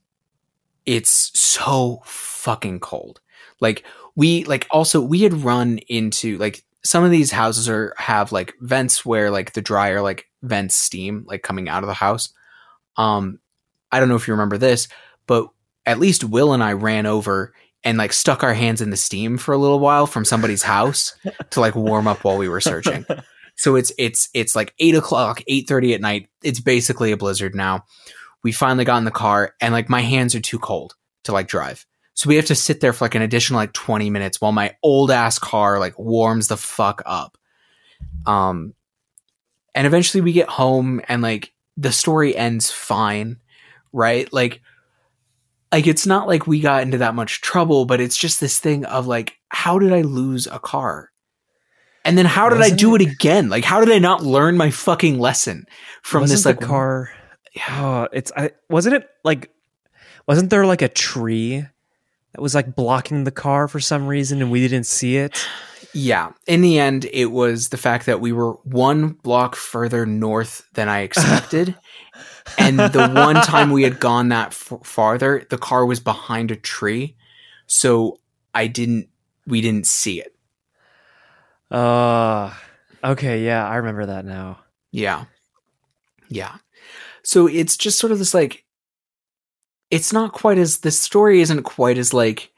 it's 0.85 1.37
so 1.37 2.01
fucking 2.05 2.79
cold. 2.79 3.19
Like, 3.59 3.83
we 4.17 4.43
like 4.45 4.67
also 4.71 4.99
we 4.99 5.21
had 5.21 5.33
run 5.33 5.77
into 5.87 6.37
like 6.39 6.63
some 6.83 7.03
of 7.03 7.11
these 7.11 7.31
houses 7.31 7.69
are 7.69 7.93
have 7.97 8.31
like 8.31 8.55
vents 8.59 9.05
where 9.05 9.29
like 9.29 9.53
the 9.53 9.61
dryer 9.61 10.01
like 10.01 10.25
vents 10.41 10.75
steam 10.75 11.23
like 11.27 11.43
coming 11.43 11.69
out 11.69 11.83
of 11.83 11.87
the 11.87 11.93
house. 11.93 12.33
Um 12.97 13.39
I 13.91 13.99
don't 13.99 14.09
know 14.09 14.15
if 14.15 14.27
you 14.27 14.33
remember 14.33 14.57
this, 14.57 14.87
but 15.25 15.47
at 15.85 15.99
least 15.99 16.23
Will 16.23 16.53
and 16.53 16.63
I 16.63 16.73
ran 16.73 17.05
over 17.05 17.53
and 17.83 17.97
like 17.97 18.13
stuck 18.13 18.43
our 18.43 18.53
hands 18.53 18.81
in 18.81 18.89
the 18.89 18.97
steam 18.97 19.37
for 19.37 19.53
a 19.53 19.57
little 19.57 19.79
while 19.79 20.07
from 20.07 20.25
somebody's 20.25 20.63
house 20.63 21.15
to 21.51 21.59
like 21.59 21.75
warm 21.75 22.07
up 22.07 22.23
while 22.23 22.37
we 22.37 22.49
were 22.49 22.61
searching. 22.61 23.05
So 23.57 23.75
it's 23.75 23.91
it's 23.97 24.29
it's 24.33 24.55
like 24.55 24.73
eight 24.79 24.95
o'clock, 24.95 25.41
eight 25.47 25.67
thirty 25.67 25.93
at 25.93 26.01
night. 26.01 26.29
It's 26.43 26.59
basically 26.59 27.11
a 27.11 27.17
blizzard 27.17 27.55
now. 27.55 27.85
We 28.43 28.51
finally 28.51 28.85
got 28.85 28.99
in 28.99 29.05
the 29.05 29.11
car, 29.11 29.55
and 29.59 29.73
like 29.73 29.89
my 29.89 30.01
hands 30.01 30.35
are 30.35 30.39
too 30.39 30.59
cold 30.59 30.95
to 31.23 31.31
like 31.31 31.47
drive. 31.47 31.85
So 32.13 32.29
we 32.29 32.35
have 32.35 32.45
to 32.45 32.55
sit 32.55 32.81
there 32.81 32.93
for 32.93 33.05
like 33.05 33.15
an 33.15 33.23
additional 33.23 33.57
like 33.57 33.73
twenty 33.73 34.11
minutes 34.11 34.39
while 34.39 34.51
my 34.51 34.75
old 34.83 35.09
ass 35.09 35.39
car 35.39 35.79
like 35.79 35.97
warms 35.97 36.47
the 36.47 36.57
fuck 36.57 37.01
up. 37.05 37.35
Um, 38.27 38.73
and 39.73 39.87
eventually 39.87 40.21
we 40.21 40.33
get 40.33 40.49
home, 40.49 41.01
and 41.07 41.23
like 41.23 41.51
the 41.77 41.91
story 41.91 42.35
ends 42.35 42.69
fine, 42.69 43.37
right? 43.93 44.31
Like, 44.33 44.61
like 45.71 45.87
it's 45.87 46.05
not 46.05 46.27
like 46.27 46.47
we 46.47 46.59
got 46.59 46.83
into 46.83 46.99
that 46.99 47.15
much 47.15 47.41
trouble, 47.41 47.85
but 47.85 47.99
it's 48.01 48.17
just 48.17 48.39
this 48.39 48.59
thing 48.59 48.85
of 48.85 49.07
like, 49.07 49.37
how 49.49 49.79
did 49.79 49.91
I 49.93 50.01
lose 50.01 50.47
a 50.47 50.59
car? 50.59 51.11
And 52.05 52.17
then 52.17 52.25
how 52.25 52.47
did 52.49 52.57
I 52.59 52.71
Wasn't 52.71 52.79
do 52.79 52.95
it- 52.95 53.01
it 53.01 53.11
again? 53.11 53.49
Like, 53.49 53.65
how 53.65 53.83
did 53.83 53.93
I 53.93 53.99
not 53.99 54.23
learn 54.23 54.55
my 54.55 54.71
fucking 54.71 55.19
lesson 55.19 55.65
from 56.03 56.21
wasn't 56.21 56.37
this 56.37 56.45
like 56.45 56.59
the 56.61 56.65
car. 56.65 57.09
Oh, 57.69 58.07
it's 58.13 58.31
I 58.37 58.51
wasn't 58.69 58.95
it 58.95 59.09
like 59.25 59.49
wasn't 60.27 60.49
there 60.49 60.65
like 60.65 60.81
a 60.81 60.87
tree 60.87 61.57
that 62.33 62.41
was 62.41 62.55
like 62.55 62.75
blocking 62.75 63.23
the 63.25 63.31
car 63.31 63.67
for 63.67 63.79
some 63.79 64.07
reason 64.07 64.41
and 64.41 64.51
we 64.51 64.61
didn't 64.65 64.85
see 64.85 65.17
it? 65.17 65.45
Yeah. 65.93 66.31
In 66.45 66.61
the 66.61 66.79
end, 66.79 67.05
it 67.11 67.31
was 67.31 67.69
the 67.69 67.77
fact 67.77 68.05
that 68.05 68.21
we 68.21 68.31
were 68.31 68.53
one 68.63 69.09
block 69.09 69.55
further 69.55 70.05
north 70.05 70.67
than 70.73 70.89
I 70.89 71.01
expected. 71.01 71.75
and 72.57 72.79
the 72.79 73.09
one 73.09 73.35
time 73.35 73.71
we 73.71 73.83
had 73.83 73.99
gone 73.99 74.29
that 74.29 74.49
f- 74.49 74.79
farther, 74.83 75.45
the 75.49 75.57
car 75.57 75.85
was 75.85 75.99
behind 75.99 76.51
a 76.51 76.55
tree. 76.55 77.15
So 77.65 78.19
I 78.53 78.67
didn't, 78.67 79.09
we 79.45 79.61
didn't 79.61 79.87
see 79.87 80.21
it. 80.21 80.33
Uh 81.69 82.53
okay, 83.03 83.43
yeah, 83.43 83.67
I 83.67 83.75
remember 83.75 84.05
that 84.05 84.23
now. 84.23 84.59
Yeah. 84.91 85.25
Yeah. 86.29 86.57
So 87.23 87.47
it's 87.47 87.75
just 87.75 87.99
sort 87.99 88.11
of 88.11 88.19
this 88.19 88.33
like, 88.33 88.63
it's 89.91 90.13
not 90.13 90.31
quite 90.31 90.57
as 90.57 90.79
the 90.79 90.91
story 90.91 91.41
isn't 91.41 91.63
quite 91.63 91.97
as 91.97 92.13
like 92.13 92.51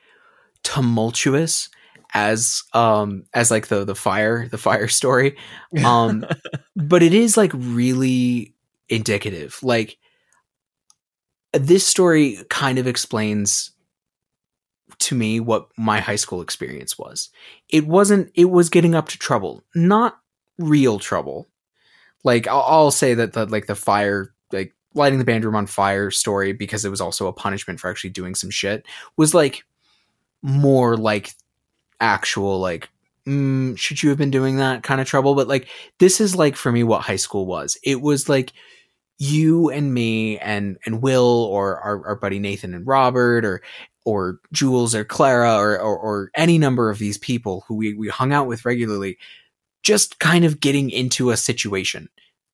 tumultuous 0.64 1.70
as 2.13 2.63
um 2.74 3.24
as 3.34 3.51
like 3.51 3.68
the 3.68 3.86
the 3.86 3.96
fire 3.96 4.48
the 4.48 4.58
fire 4.58 4.88
story. 5.00 5.38
Um 5.84 6.25
but 6.75 7.04
it 7.04 7.13
is 7.13 7.38
like 7.38 7.51
really 7.54 8.56
indicative. 8.88 9.60
Like 9.62 9.98
this 11.54 11.86
story 11.86 12.38
kind 12.50 12.80
of 12.80 12.88
explains 12.88 13.72
to 15.00 15.16
me 15.16 15.39
what 15.39 15.70
my 15.78 16.00
high 16.00 16.16
school 16.16 16.42
experience 16.42 16.98
was. 16.98 17.30
It 17.70 17.88
wasn't 17.88 18.32
it 18.34 18.46
was 18.46 18.70
getting 18.70 18.96
up 18.96 19.08
to 19.10 19.18
trouble 19.18 19.63
not 19.75 20.18
real 20.58 21.00
trouble. 21.00 21.48
Like 22.24 22.48
i'll, 22.48 22.66
I'll 22.68 22.92
say 22.92 23.13
that 23.13 23.34
the 23.34 23.46
like 23.46 23.68
the 23.68 23.75
fire 23.75 24.34
like 24.51 24.74
lighting 24.96 25.20
the 25.20 25.25
band 25.25 25.46
room 25.46 25.56
on 25.56 25.68
fire 25.68 26.12
story 26.12 26.51
because 26.54 26.84
it 26.84 26.89
was 26.89 27.01
also 27.01 27.28
a 27.28 27.34
punishment 27.34 27.80
for 27.80 27.89
actually 27.89 28.10
doing 28.10 28.36
some 28.36 28.50
shit 28.50 28.86
was 29.18 29.34
like 29.34 29.63
more 30.42 30.98
like 30.98 31.32
actual 32.00 32.60
like 32.60 32.89
mm, 33.27 33.77
should 33.77 34.01
you 34.01 34.10
have 34.10 34.18
been 34.18 34.32
doing 34.32 34.58
that 34.58 34.82
kind 34.84 35.00
of 35.01 35.08
trouble? 35.08 35.36
But 35.36 35.48
like 35.48 35.68
this 36.00 36.20
is 36.22 36.36
like 36.36 36.56
for 36.56 36.72
me 36.72 36.84
what 36.84 37.01
high 37.01 37.15
school 37.18 37.46
was. 37.46 37.77
It 37.84 38.01
was 38.01 38.27
like 38.29 38.53
you 39.18 39.70
and 39.70 39.94
me 39.94 40.38
and 40.39 40.77
and 40.86 41.01
will 41.01 41.44
or 41.51 41.77
our, 41.82 42.08
our 42.08 42.15
buddy 42.15 42.39
nathan 42.39 42.74
and 42.74 42.88
robert 42.88 43.44
or 43.44 43.62
or 44.06 44.39
jules 44.53 44.96
or 44.96 45.03
clara 45.03 45.56
or, 45.58 45.77
or 45.77 45.98
or 45.98 46.32
any 46.38 46.58
number 46.58 46.89
of 46.89 47.00
these 47.00 47.18
people 47.18 47.65
who 47.68 47.75
we, 47.75 47.94
we 47.94 48.08
hung 48.08 48.32
out 48.32 48.48
with 48.48 48.63
regularly 48.63 49.18
just 49.84 50.20
kind 50.20 50.46
of 50.46 50.62
getting 50.62 50.89
into 50.89 51.32
a 51.32 51.38
situation 51.38 52.08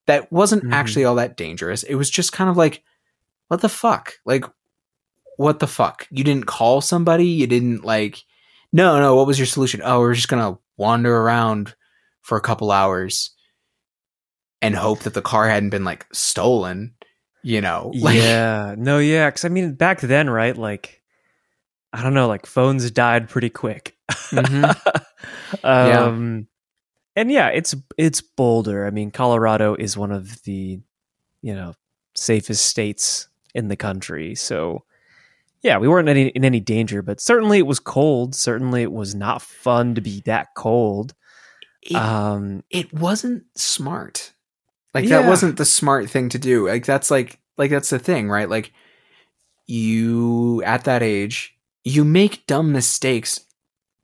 that 0.07 0.31
wasn't 0.31 0.63
Mhm. 0.63 0.73
actually 0.73 1.05
all 1.05 1.15
that 1.15 1.37
dangerous. 1.37 1.83
It 1.83 1.95
was 1.95 2.09
just 2.09 2.31
kind 2.33 2.49
of 2.49 2.57
like 2.57 2.83
what 3.47 3.61
the 3.61 3.69
fuck? 3.69 4.13
Like 4.25 4.45
what 5.37 5.59
the 5.59 5.67
fuck? 5.67 6.07
You 6.09 6.23
didn't 6.23 6.47
call 6.47 6.81
somebody? 6.81 7.27
You 7.27 7.45
didn't 7.45 7.83
like 7.85 8.23
no 8.75 9.00
no 9.00 9.15
what 9.15 9.27
was 9.27 9.39
your 9.39 9.46
solution 9.46 9.82
oh 9.84 10.00
we're 10.00 10.13
just 10.13 10.27
gonna 10.27 10.58
wander 10.77 11.15
around 11.15 11.75
for 12.22 12.38
a 12.38 12.41
couple 12.41 12.72
hours 12.72 13.32
and 14.62 14.75
hope 14.75 15.00
that 15.01 15.13
the 15.13 15.22
car 15.22 15.48
hadn't 15.48 15.70
been 15.70 15.84
like 15.84 16.05
stolen 16.12 16.96
you 17.46 17.62
know 17.62 17.91
like 18.00 18.15
yeah. 18.15 18.75
No, 18.77 18.98
yeah. 18.98 19.29
Cause 19.32 19.46
I 19.46 19.50
mean, 19.50 19.75
back 19.75 20.01
then, 20.01 20.29
right? 20.29 20.58
Like, 20.58 21.01
I 21.94 22.03
don't 22.03 22.13
know, 22.13 22.27
like 22.27 22.46
phones 22.46 22.89
died 22.91 23.29
pretty 23.29 23.50
quick. 23.50 23.96
Mhm. 24.10 24.75
um, 25.63 26.48
and 27.15 27.32
yeah, 27.32 27.50
it's, 27.50 27.75
it's 27.98 28.20
Boulder. 28.22 28.86
I 28.86 28.89
mean, 28.89 29.12
Colorado 29.12 29.75
is 29.75 29.96
one 29.96 30.12
of 30.12 30.44
the, 30.44 30.79
you 31.41 31.55
know, 31.55 31.75
safest 32.15 32.65
states 32.65 33.29
in 33.53 33.70
the 33.70 33.77
country. 33.77 34.36
So, 34.36 34.84
yeah, 35.65 35.79
we 35.79 35.88
weren't 35.88 36.07
any, 36.07 36.27
in 36.27 36.45
any 36.45 36.60
danger, 36.60 37.01
but 37.01 37.19
certainly 37.19 37.57
it 37.57 37.65
was 37.65 37.79
cold. 37.79 38.36
Certainly 38.36 38.84
it 38.84 38.91
was 38.91 39.15
not 39.15 39.41
fun 39.41 39.95
to 39.95 40.01
be 40.01 40.22
that 40.25 40.50
cold. 40.55 41.13
it, 41.81 41.95
Um, 41.95 42.63
it 42.69 42.93
wasn't 42.93 43.43
smart 43.55 44.31
like 44.95 45.05
Yeah. 45.05 45.22
that 45.22 45.29
wasn't 45.29 45.57
the 45.57 45.65
smart 45.65 46.10
thing 46.10 46.29
to 46.29 46.39
do 46.39 46.67
like 46.67 46.86
that's 46.86 47.12
like 47.12 47.39
like 47.57 47.69
that's 47.69 47.89
the 47.89 48.00
thing 48.00 48.29
right 48.29 48.50
like 48.50 48.72
you 49.67 50.63
at 50.63 50.86
that 50.86 51.03
age 51.03 51.53
you 51.84 52.03
make 52.05 52.48
dumb 52.48 52.72
mistakes 52.72 53.41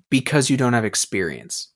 because 0.09 0.49
you 0.49 0.57
don't 0.57 0.73
have 0.73 0.85
experience 0.85 1.69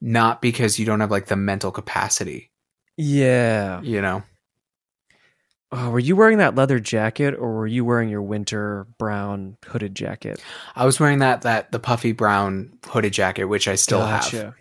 not 0.00 0.40
because 0.40 0.78
you 0.78 0.86
don't 0.86 1.00
have 1.00 1.10
like 1.10 1.26
the 1.26 1.36
mental 1.36 1.72
capacity 1.72 2.50
yeah. 2.96 3.80
you 3.82 4.00
know 4.00 4.22
Oh, 5.74 5.88
were 5.90 5.98
you 5.98 6.14
wearing 6.16 6.36
that 6.38 6.54
leather 6.54 6.78
jacket 6.78 7.34
or 7.34 7.54
were 7.54 7.66
you 7.66 7.82
wearing 7.84 8.10
your 8.10 8.20
winter 8.22 8.86
brown 8.98 9.56
hooded 9.66 9.94
jacket? 9.94 10.42
i 10.76 10.84
was 10.84 11.00
wearing 11.00 11.20
that 11.20 11.42
that 11.42 11.72
the 11.72 11.78
puffy 11.78 12.12
brown 12.12 12.78
hooded 12.88 13.12
jacket 13.14 13.44
which 13.44 13.66
i 13.68 13.74
still 13.74 14.04
have 14.04 14.54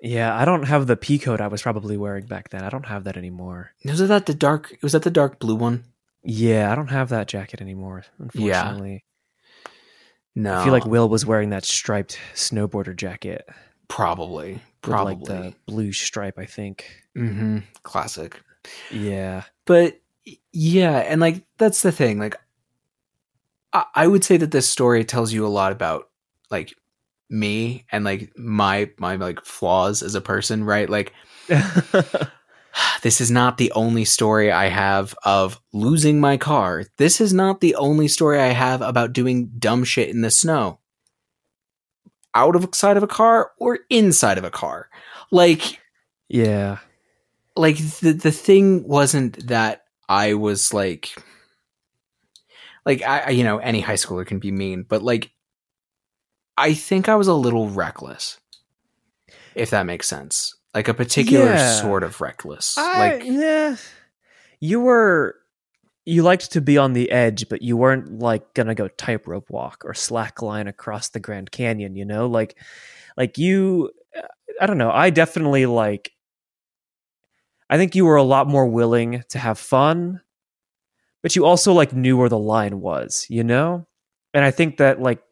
Yeah, 0.00 0.34
I 0.34 0.44
don't 0.44 0.62
have 0.62 0.86
the 0.86 0.96
pea 0.96 1.18
coat 1.18 1.40
I 1.40 1.48
was 1.48 1.60
probably 1.60 1.96
wearing 1.96 2.26
back 2.26 2.50
then. 2.50 2.62
I 2.62 2.70
don't 2.70 2.86
have 2.86 3.02
that 3.04 3.16
anymore. 3.16 3.72
was 3.84 3.98
that 4.08 4.26
the 4.26 4.34
dark 4.34 4.76
was 4.80 4.92
that 4.92 5.02
the 5.02 5.10
dark 5.10 5.38
blue 5.40 5.56
one 5.56 5.84
Yeah, 6.22 6.70
I 6.72 6.76
don't 6.76 6.88
have 6.90 7.08
that 7.08 7.26
jacket 7.28 7.60
anymore, 7.60 8.04
unfortunately. 8.18 9.04
no 10.36 10.60
I 10.60 10.64
feel 10.64 10.72
like 10.72 10.86
Will 10.86 11.08
was 11.08 11.26
wearing 11.26 11.50
that 11.50 11.64
striped 11.64 12.18
snowboarder 12.34 12.94
jacket. 12.96 13.48
probably 13.88 14.52
With 14.54 14.62
probably 14.82 15.14
like 15.14 15.24
the 15.24 15.54
blue 15.66 15.92
stripe, 15.92 16.38
I 16.38 16.46
think. 16.46 16.86
hmm 17.14 17.58
classic 17.82 18.40
Yeah. 18.92 19.42
but 19.66 19.98
yeah 20.58 20.98
and 20.98 21.20
like 21.20 21.44
that's 21.56 21.82
the 21.82 21.92
thing 21.92 22.18
like 22.18 22.36
I, 23.72 23.84
I 23.94 24.06
would 24.08 24.24
say 24.24 24.36
that 24.38 24.50
this 24.50 24.68
story 24.68 25.04
tells 25.04 25.32
you 25.32 25.46
a 25.46 25.48
lot 25.48 25.70
about 25.70 26.08
like 26.50 26.74
me 27.30 27.84
and 27.92 28.04
like 28.04 28.36
my 28.36 28.90
my 28.98 29.16
like 29.16 29.44
flaws 29.44 30.02
as 30.02 30.14
a 30.14 30.20
person 30.20 30.64
right? 30.64 30.88
Like 30.88 31.12
this 33.02 33.20
is 33.20 33.30
not 33.30 33.58
the 33.58 33.72
only 33.72 34.04
story 34.04 34.50
i 34.50 34.66
have 34.66 35.14
of 35.24 35.60
losing 35.72 36.20
my 36.20 36.36
car. 36.36 36.84
This 36.96 37.20
is 37.20 37.32
not 37.32 37.60
the 37.60 37.74
only 37.76 38.08
story 38.08 38.40
i 38.40 38.48
have 38.48 38.82
about 38.82 39.12
doing 39.12 39.52
dumb 39.58 39.84
shit 39.84 40.08
in 40.08 40.22
the 40.22 40.30
snow. 40.30 40.80
Out 42.34 42.56
of 42.56 42.74
side 42.74 42.96
of 42.96 43.02
a 43.02 43.08
car 43.08 43.52
or 43.58 43.80
inside 43.90 44.38
of 44.38 44.44
a 44.44 44.50
car? 44.50 44.88
Like 45.30 45.80
yeah. 46.28 46.78
like 47.56 47.76
the 48.00 48.12
the 48.12 48.32
thing 48.32 48.88
wasn't 48.88 49.46
that 49.46 49.84
I 50.08 50.34
was 50.34 50.72
like 50.72 51.14
like 52.86 53.02
I 53.02 53.30
you 53.30 53.44
know 53.44 53.58
any 53.58 53.80
high 53.80 53.94
schooler 53.94 54.26
can 54.26 54.38
be 54.38 54.50
mean, 54.50 54.84
but 54.88 55.02
like 55.02 55.30
I 56.56 56.74
think 56.74 57.08
I 57.08 57.14
was 57.16 57.28
a 57.28 57.34
little 57.34 57.68
reckless. 57.68 58.38
If 59.54 59.70
that 59.70 59.86
makes 59.86 60.08
sense. 60.08 60.54
Like 60.74 60.88
a 60.88 60.94
particular 60.94 61.46
Yeah. 61.46 61.80
sort 61.80 62.02
of 62.02 62.20
reckless. 62.20 62.76
I, 62.78 62.98
like 62.98 63.24
yeah. 63.24 63.76
You 64.60 64.80
were 64.80 65.36
you 66.04 66.22
liked 66.22 66.52
to 66.52 66.60
be 66.60 66.78
on 66.78 66.94
the 66.94 67.10
edge, 67.10 67.48
but 67.50 67.60
you 67.62 67.76
weren't 67.76 68.18
like 68.18 68.54
gonna 68.54 68.74
go 68.74 68.88
tightrope 68.88 69.50
walk 69.50 69.84
or 69.84 69.92
slackline 69.92 70.68
across 70.68 71.10
the 71.10 71.20
Grand 71.20 71.50
Canyon, 71.50 71.96
you 71.96 72.04
know? 72.04 72.26
Like 72.26 72.56
like 73.16 73.36
you 73.38 73.90
I 74.60 74.66
don't 74.66 74.78
know. 74.78 74.90
I 74.90 75.10
definitely 75.10 75.66
like 75.66 76.12
I 77.70 77.76
think 77.76 77.94
you 77.94 78.04
were 78.04 78.16
a 78.16 78.22
lot 78.22 78.48
more 78.48 78.66
willing 78.66 79.24
to 79.30 79.38
have 79.38 79.58
fun, 79.58 80.20
but 81.22 81.36
you 81.36 81.44
also 81.44 81.72
like 81.72 81.92
knew 81.92 82.16
where 82.16 82.28
the 82.28 82.38
line 82.38 82.80
was, 82.80 83.26
you 83.28 83.44
know? 83.44 83.86
And 84.32 84.44
I 84.44 84.50
think 84.50 84.78
that 84.78 85.00
like 85.00 85.22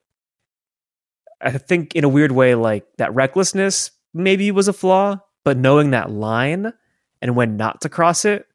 I 1.40 1.51
think 1.53 1.94
in 1.94 2.05
a 2.05 2.09
weird 2.09 2.33
way 2.33 2.55
like 2.55 2.87
that 2.99 3.14
recklessness 3.14 3.90
maybe 4.12 4.51
was 4.51 4.68
a 4.68 4.72
flaw, 4.72 5.20
but 5.44 5.57
knowing 5.57 5.90
that 5.90 6.11
line 6.11 6.72
and 7.22 7.37
when 7.37 7.57
not 7.57 7.83
to 7.83 7.88
cross 7.88 8.25
it 8.25 8.46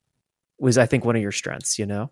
was 0.59 0.77
I 0.77 0.85
think 0.85 1.05
one 1.05 1.15
of 1.15 1.21
your 1.21 1.31
strengths, 1.31 1.79
you 1.79 1.85
know? 1.85 2.11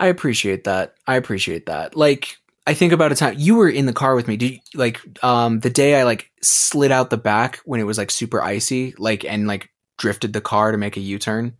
I 0.00 0.06
appreciate 0.06 0.64
that. 0.64 0.94
I 1.06 1.16
appreciate 1.16 1.66
that. 1.66 1.96
Like 1.96 2.36
I 2.66 2.74
think 2.74 2.92
about 2.92 3.12
a 3.12 3.14
time 3.14 3.34
you 3.38 3.56
were 3.56 3.68
in 3.68 3.86
the 3.86 3.92
car 3.92 4.14
with 4.14 4.28
me. 4.28 4.36
Did 4.36 4.52
you, 4.52 4.58
like 4.74 5.00
um 5.24 5.60
the 5.60 5.70
day 5.70 5.98
I 5.98 6.04
like 6.04 6.30
slid 6.42 6.92
out 6.92 7.10
the 7.10 7.16
back 7.16 7.60
when 7.64 7.80
it 7.80 7.84
was 7.84 7.98
like 7.98 8.10
super 8.10 8.40
icy, 8.40 8.94
like 8.98 9.24
and 9.24 9.46
like 9.46 9.70
drifted 9.98 10.32
the 10.32 10.40
car 10.40 10.72
to 10.72 10.78
make 10.78 10.96
a 10.96 11.00
U-turn. 11.00 11.54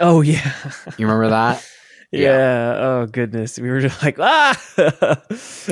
Oh 0.00 0.20
yeah. 0.22 0.52
You 0.98 1.06
remember 1.06 1.28
that? 1.30 1.64
yeah. 2.12 2.76
Oh 2.78 3.06
goodness. 3.06 3.58
We 3.58 3.68
were 3.70 3.80
just 3.80 4.02
like, 4.02 4.16
ah 4.20 4.60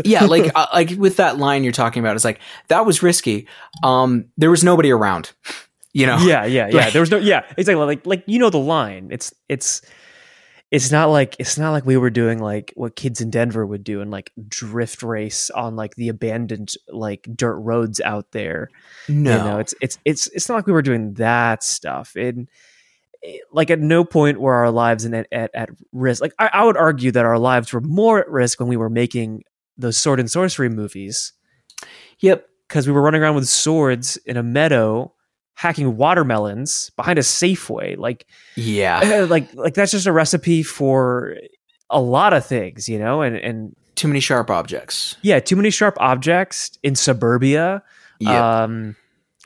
yeah, 0.04 0.24
like 0.24 0.50
uh, 0.54 0.66
like 0.72 0.90
with 0.98 1.16
that 1.16 1.38
line 1.38 1.62
you're 1.64 1.72
talking 1.72 2.00
about, 2.02 2.16
it's 2.16 2.24
like 2.24 2.40
that 2.68 2.84
was 2.84 3.02
risky. 3.02 3.46
Um, 3.82 4.26
there 4.36 4.50
was 4.50 4.64
nobody 4.64 4.90
around, 4.90 5.32
you 5.92 6.06
know. 6.06 6.18
Yeah, 6.18 6.44
yeah, 6.44 6.68
yeah. 6.68 6.76
Like- 6.84 6.92
There 6.92 7.00
was 7.02 7.10
no 7.10 7.18
yeah, 7.18 7.44
exactly 7.56 7.84
like 7.84 8.06
like 8.06 8.24
you 8.26 8.38
know 8.38 8.50
the 8.50 8.58
line. 8.58 9.08
It's 9.12 9.32
it's 9.48 9.82
it's 10.72 10.90
not 10.90 11.10
like 11.10 11.36
it's 11.38 11.58
not 11.58 11.70
like 11.72 11.84
we 11.84 11.98
were 11.98 12.08
doing 12.10 12.38
like 12.38 12.72
what 12.76 12.96
kids 12.96 13.20
in 13.20 13.30
Denver 13.30 13.66
would 13.66 13.84
do 13.84 14.00
and 14.00 14.10
like 14.10 14.32
drift 14.48 15.02
race 15.02 15.50
on 15.50 15.76
like 15.76 15.94
the 15.96 16.08
abandoned 16.08 16.72
like 16.88 17.28
dirt 17.36 17.56
roads 17.56 18.00
out 18.00 18.32
there. 18.32 18.70
no, 19.06 19.36
You 19.36 19.44
know, 19.44 19.58
it's 19.58 19.74
it's 19.82 19.98
it's 20.06 20.28
it's 20.28 20.48
not 20.48 20.56
like 20.56 20.66
we 20.66 20.72
were 20.72 20.80
doing 20.80 21.12
that 21.14 21.62
stuff. 21.62 22.16
And 22.16 22.48
eh, 23.22 23.36
like 23.52 23.70
at 23.70 23.80
no 23.80 24.02
point 24.02 24.40
were 24.40 24.54
our 24.54 24.70
lives 24.70 25.04
in 25.04 25.12
at, 25.12 25.26
at, 25.30 25.50
at 25.52 25.68
risk. 25.92 26.22
Like 26.22 26.32
I, 26.38 26.48
I 26.54 26.64
would 26.64 26.78
argue 26.78 27.10
that 27.12 27.26
our 27.26 27.38
lives 27.38 27.70
were 27.70 27.82
more 27.82 28.20
at 28.20 28.30
risk 28.30 28.58
when 28.58 28.70
we 28.70 28.78
were 28.78 28.90
making 28.90 29.44
those 29.76 29.98
sword 29.98 30.20
and 30.20 30.30
sorcery 30.30 30.70
movies 30.70 31.34
yep, 32.20 32.48
because 32.66 32.86
we 32.86 32.94
were 32.94 33.02
running 33.02 33.20
around 33.20 33.34
with 33.34 33.46
swords 33.46 34.16
in 34.24 34.38
a 34.38 34.42
meadow 34.42 35.12
hacking 35.54 35.96
watermelons 35.96 36.90
behind 36.96 37.18
a 37.18 37.22
Safeway. 37.22 37.96
Like 37.96 38.26
yeah. 38.56 39.26
like 39.28 39.52
like 39.54 39.74
that's 39.74 39.92
just 39.92 40.06
a 40.06 40.12
recipe 40.12 40.62
for 40.62 41.36
a 41.90 42.00
lot 42.00 42.32
of 42.32 42.44
things, 42.44 42.88
you 42.88 42.98
know? 42.98 43.22
And 43.22 43.36
and 43.36 43.76
Too 43.94 44.08
many 44.08 44.20
sharp 44.20 44.50
objects. 44.50 45.16
yeah, 45.22 45.40
too 45.40 45.56
many 45.56 45.70
sharp 45.70 45.96
objects 46.00 46.78
in 46.82 46.94
suburbia 46.96 47.82
Yeah, 48.18 48.62
um, 48.62 48.96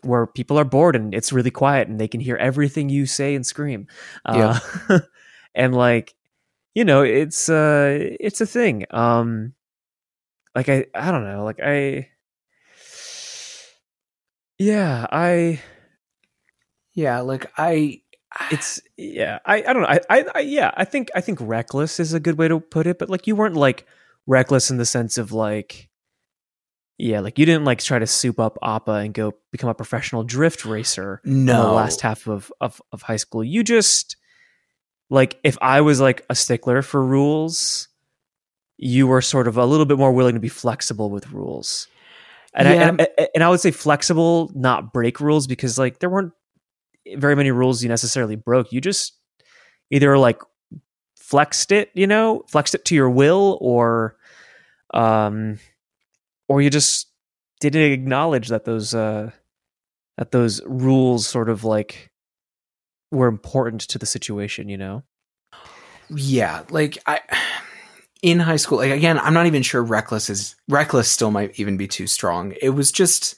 where 0.02 0.26
people 0.26 0.58
are 0.58 0.64
bored 0.64 0.94
and 0.94 1.12
it's 1.14 1.32
really 1.32 1.50
quiet 1.50 1.88
and 1.88 1.98
they 1.98 2.08
can 2.08 2.20
hear 2.20 2.36
everything 2.36 2.88
you 2.88 3.06
say 3.06 3.34
and 3.34 3.44
scream. 3.44 3.88
Uh, 4.24 4.58
and 5.54 5.74
like, 5.74 6.14
you 6.74 6.84
know, 6.84 7.02
it's 7.02 7.48
uh 7.48 7.98
it's 8.20 8.40
a 8.40 8.46
thing. 8.46 8.84
Um 8.90 9.54
like 10.54 10.68
I 10.68 10.86
I 10.94 11.10
don't 11.10 11.24
know, 11.24 11.44
like 11.44 11.60
I 11.62 12.08
yeah, 14.58 15.06
I 15.10 15.60
yeah, 16.96 17.20
like 17.20 17.52
I 17.56 18.00
it's 18.50 18.80
yeah, 18.96 19.38
I 19.44 19.58
I 19.58 19.72
don't 19.72 19.82
know. 19.82 19.88
I, 19.88 20.00
I 20.10 20.24
I 20.34 20.40
yeah, 20.40 20.72
I 20.74 20.84
think 20.84 21.10
I 21.14 21.20
think 21.20 21.38
reckless 21.40 22.00
is 22.00 22.12
a 22.14 22.20
good 22.20 22.38
way 22.38 22.48
to 22.48 22.58
put 22.58 22.86
it, 22.86 22.98
but 22.98 23.08
like 23.08 23.26
you 23.26 23.36
weren't 23.36 23.54
like 23.54 23.86
reckless 24.26 24.70
in 24.70 24.78
the 24.78 24.86
sense 24.86 25.18
of 25.18 25.30
like 25.30 25.88
yeah, 26.98 27.20
like 27.20 27.38
you 27.38 27.44
didn't 27.44 27.66
like 27.66 27.78
try 27.78 27.98
to 27.98 28.06
soup 28.06 28.40
up 28.40 28.58
Appa 28.62 28.92
and 28.92 29.12
go 29.12 29.34
become 29.52 29.68
a 29.68 29.74
professional 29.74 30.24
drift 30.24 30.64
racer 30.64 31.20
no 31.24 31.40
in 31.40 31.46
the 31.46 31.72
last 31.72 32.00
half 32.00 32.26
of, 32.26 32.50
of 32.60 32.80
of 32.92 33.02
high 33.02 33.16
school. 33.16 33.44
You 33.44 33.62
just 33.62 34.16
like 35.10 35.38
if 35.44 35.58
I 35.60 35.82
was 35.82 36.00
like 36.00 36.24
a 36.30 36.34
stickler 36.34 36.80
for 36.80 37.04
rules, 37.04 37.88
you 38.78 39.06
were 39.06 39.20
sort 39.20 39.48
of 39.48 39.58
a 39.58 39.66
little 39.66 39.86
bit 39.86 39.98
more 39.98 40.12
willing 40.12 40.34
to 40.34 40.40
be 40.40 40.48
flexible 40.48 41.10
with 41.10 41.30
rules. 41.30 41.88
And, 42.54 42.66
Yeah. 42.68 42.74
I, 42.74 42.88
and, 42.88 43.28
and 43.34 43.44
I 43.44 43.50
would 43.50 43.60
say 43.60 43.70
flexible, 43.70 44.50
not 44.54 44.94
break 44.94 45.20
rules, 45.20 45.46
because 45.46 45.78
like 45.78 45.98
there 45.98 46.08
weren't 46.08 46.32
very 47.16 47.36
many 47.36 47.50
rules 47.50 47.82
you 47.82 47.88
necessarily 47.88 48.36
broke. 48.36 48.72
You 48.72 48.80
just 48.80 49.14
either 49.90 50.18
like 50.18 50.40
flexed 51.16 51.72
it, 51.72 51.90
you 51.94 52.06
know, 52.06 52.44
flexed 52.48 52.74
it 52.74 52.84
to 52.86 52.94
your 52.94 53.10
will, 53.10 53.58
or 53.60 54.16
um, 54.94 55.58
or 56.48 56.62
you 56.62 56.70
just 56.70 57.08
didn't 57.60 57.92
acknowledge 57.92 58.48
that 58.48 58.64
those 58.64 58.94
uh 58.94 59.30
that 60.18 60.30
those 60.30 60.62
rules 60.64 61.26
sort 61.26 61.48
of 61.48 61.64
like 61.64 62.10
were 63.10 63.28
important 63.28 63.82
to 63.82 63.98
the 63.98 64.06
situation, 64.06 64.68
you 64.68 64.76
know. 64.76 65.02
yeah, 66.10 66.64
like 66.70 66.98
I 67.06 67.20
in 68.22 68.40
high 68.40 68.56
school, 68.56 68.78
like 68.78 68.90
again, 68.90 69.18
I'm 69.18 69.34
not 69.34 69.46
even 69.46 69.62
sure 69.62 69.82
reckless 69.82 70.30
is 70.30 70.56
reckless 70.68 71.10
still 71.10 71.30
might 71.30 71.58
even 71.58 71.76
be 71.76 71.86
too 71.86 72.06
strong. 72.06 72.54
It 72.60 72.70
was 72.70 72.90
just 72.90 73.36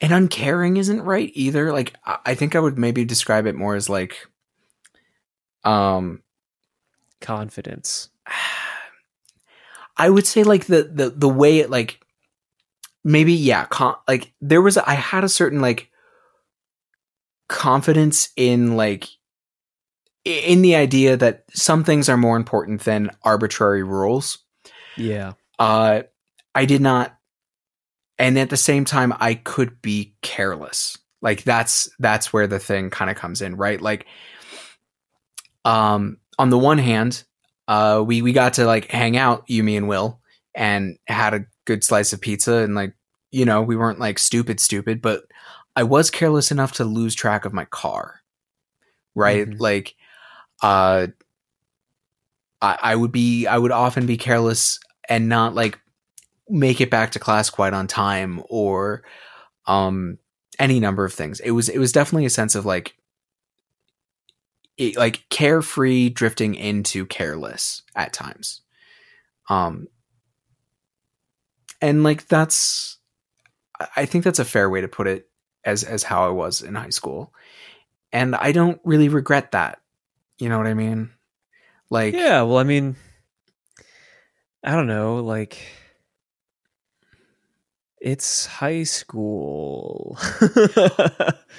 and 0.00 0.12
uncaring 0.12 0.76
isn't 0.76 1.02
right 1.02 1.30
either. 1.34 1.72
Like 1.72 1.94
I 2.04 2.34
think 2.34 2.54
I 2.54 2.60
would 2.60 2.78
maybe 2.78 3.04
describe 3.04 3.46
it 3.46 3.54
more 3.54 3.74
as 3.74 3.88
like 3.88 4.26
um 5.64 6.22
Confidence. 7.20 8.08
I 9.96 10.08
would 10.08 10.26
say 10.26 10.44
like 10.44 10.64
the 10.64 10.84
the 10.84 11.10
the 11.10 11.28
way 11.28 11.58
it 11.58 11.68
like 11.68 12.00
maybe 13.04 13.34
yeah, 13.34 13.66
con- 13.66 13.96
like 14.08 14.32
there 14.40 14.62
was 14.62 14.78
I 14.78 14.94
had 14.94 15.24
a 15.24 15.28
certain 15.28 15.60
like 15.60 15.90
confidence 17.48 18.30
in 18.36 18.76
like 18.76 19.08
in 20.24 20.62
the 20.62 20.76
idea 20.76 21.16
that 21.18 21.44
some 21.52 21.84
things 21.84 22.08
are 22.08 22.16
more 22.16 22.36
important 22.36 22.82
than 22.82 23.10
arbitrary 23.22 23.82
rules. 23.82 24.38
Yeah. 24.96 25.34
Uh 25.58 26.02
I 26.54 26.64
did 26.64 26.80
not 26.80 27.14
and 28.20 28.38
at 28.38 28.50
the 28.50 28.56
same 28.56 28.84
time 28.84 29.12
I 29.18 29.34
could 29.34 29.82
be 29.82 30.14
careless. 30.22 30.96
Like 31.22 31.42
that's 31.42 31.90
that's 31.98 32.32
where 32.32 32.46
the 32.46 32.60
thing 32.60 32.90
kind 32.90 33.10
of 33.10 33.16
comes 33.16 33.42
in, 33.42 33.56
right? 33.56 33.80
Like 33.80 34.06
um 35.64 36.18
on 36.38 36.50
the 36.50 36.58
one 36.58 36.78
hand, 36.78 37.24
uh 37.68 38.02
we 38.06 38.22
we 38.22 38.32
got 38.32 38.54
to 38.54 38.66
like 38.66 38.90
hang 38.90 39.16
out, 39.16 39.44
you 39.48 39.64
me 39.64 39.76
and 39.76 39.88
Will, 39.88 40.20
and 40.54 40.98
had 41.06 41.34
a 41.34 41.46
good 41.64 41.82
slice 41.82 42.12
of 42.12 42.20
pizza 42.20 42.56
and 42.58 42.74
like 42.74 42.94
you 43.32 43.44
know, 43.44 43.62
we 43.62 43.76
weren't 43.76 44.00
like 44.00 44.18
stupid 44.18 44.60
stupid, 44.60 45.00
but 45.00 45.24
I 45.76 45.84
was 45.84 46.10
careless 46.10 46.50
enough 46.50 46.72
to 46.74 46.84
lose 46.84 47.14
track 47.14 47.44
of 47.44 47.52
my 47.52 47.64
car. 47.64 48.20
Right? 49.14 49.48
Mhm. 49.48 49.60
Like 49.60 49.94
uh 50.62 51.08
I, 52.62 52.78
I 52.82 52.96
would 52.96 53.12
be 53.12 53.46
I 53.46 53.56
would 53.56 53.70
often 53.72 54.06
be 54.06 54.16
careless 54.16 54.78
and 55.08 55.28
not 55.28 55.54
like 55.54 55.78
make 56.50 56.80
it 56.80 56.90
back 56.90 57.12
to 57.12 57.18
class 57.18 57.50
quite 57.50 57.72
on 57.72 57.86
time 57.86 58.42
or 58.48 59.02
um 59.66 60.18
any 60.58 60.80
number 60.80 61.04
of 61.04 61.12
things. 61.12 61.40
It 61.40 61.52
was 61.52 61.68
it 61.68 61.78
was 61.78 61.92
definitely 61.92 62.26
a 62.26 62.30
sense 62.30 62.54
of 62.54 62.66
like 62.66 62.94
it, 64.76 64.96
like 64.96 65.24
carefree 65.28 66.10
drifting 66.10 66.54
into 66.54 67.06
careless 67.06 67.82
at 67.94 68.12
times. 68.12 68.62
Um 69.48 69.88
and 71.80 72.02
like 72.02 72.26
that's 72.28 72.98
I- 73.96 74.06
think 74.06 74.24
that's 74.24 74.38
a 74.38 74.44
fair 74.44 74.68
way 74.68 74.80
to 74.82 74.88
put 74.88 75.06
it 75.06 75.28
as 75.64 75.84
as 75.84 76.02
how 76.02 76.26
I 76.26 76.30
was 76.30 76.62
in 76.62 76.74
high 76.74 76.90
school. 76.90 77.32
And 78.12 78.34
I 78.34 78.52
don't 78.52 78.80
really 78.84 79.08
regret 79.08 79.52
that. 79.52 79.80
You 80.38 80.48
know 80.48 80.58
what 80.58 80.66
I 80.66 80.74
mean? 80.74 81.10
Like 81.90 82.14
Yeah, 82.14 82.42
well, 82.42 82.58
I 82.58 82.64
mean, 82.64 82.96
I 84.64 84.72
don't 84.72 84.86
know, 84.86 85.16
like 85.16 85.58
it's 88.00 88.46
high 88.46 88.82
school. 88.82 90.18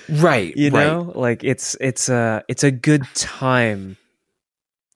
right, 0.10 0.56
you 0.58 0.72
right. 0.72 0.88
know, 0.88 1.12
like 1.16 1.44
it's 1.44 1.78
it's 1.80 2.10
a 2.10 2.44
it's 2.48 2.64
a 2.64 2.72
good 2.72 3.04
time 3.14 3.98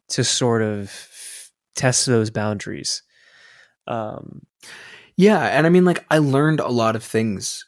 to 0.10 0.24
sort 0.24 0.62
of 0.62 0.92
test 1.76 2.06
those 2.08 2.30
boundaries. 2.30 3.04
Um 3.88 4.42
Yeah, 5.16 5.44
and 5.44 5.66
I 5.66 5.70
mean 5.70 5.86
like 5.86 6.06
I 6.10 6.18
learned 6.18 6.60
a 6.60 6.68
lot 6.68 6.96
of 6.96 7.04
things 7.04 7.66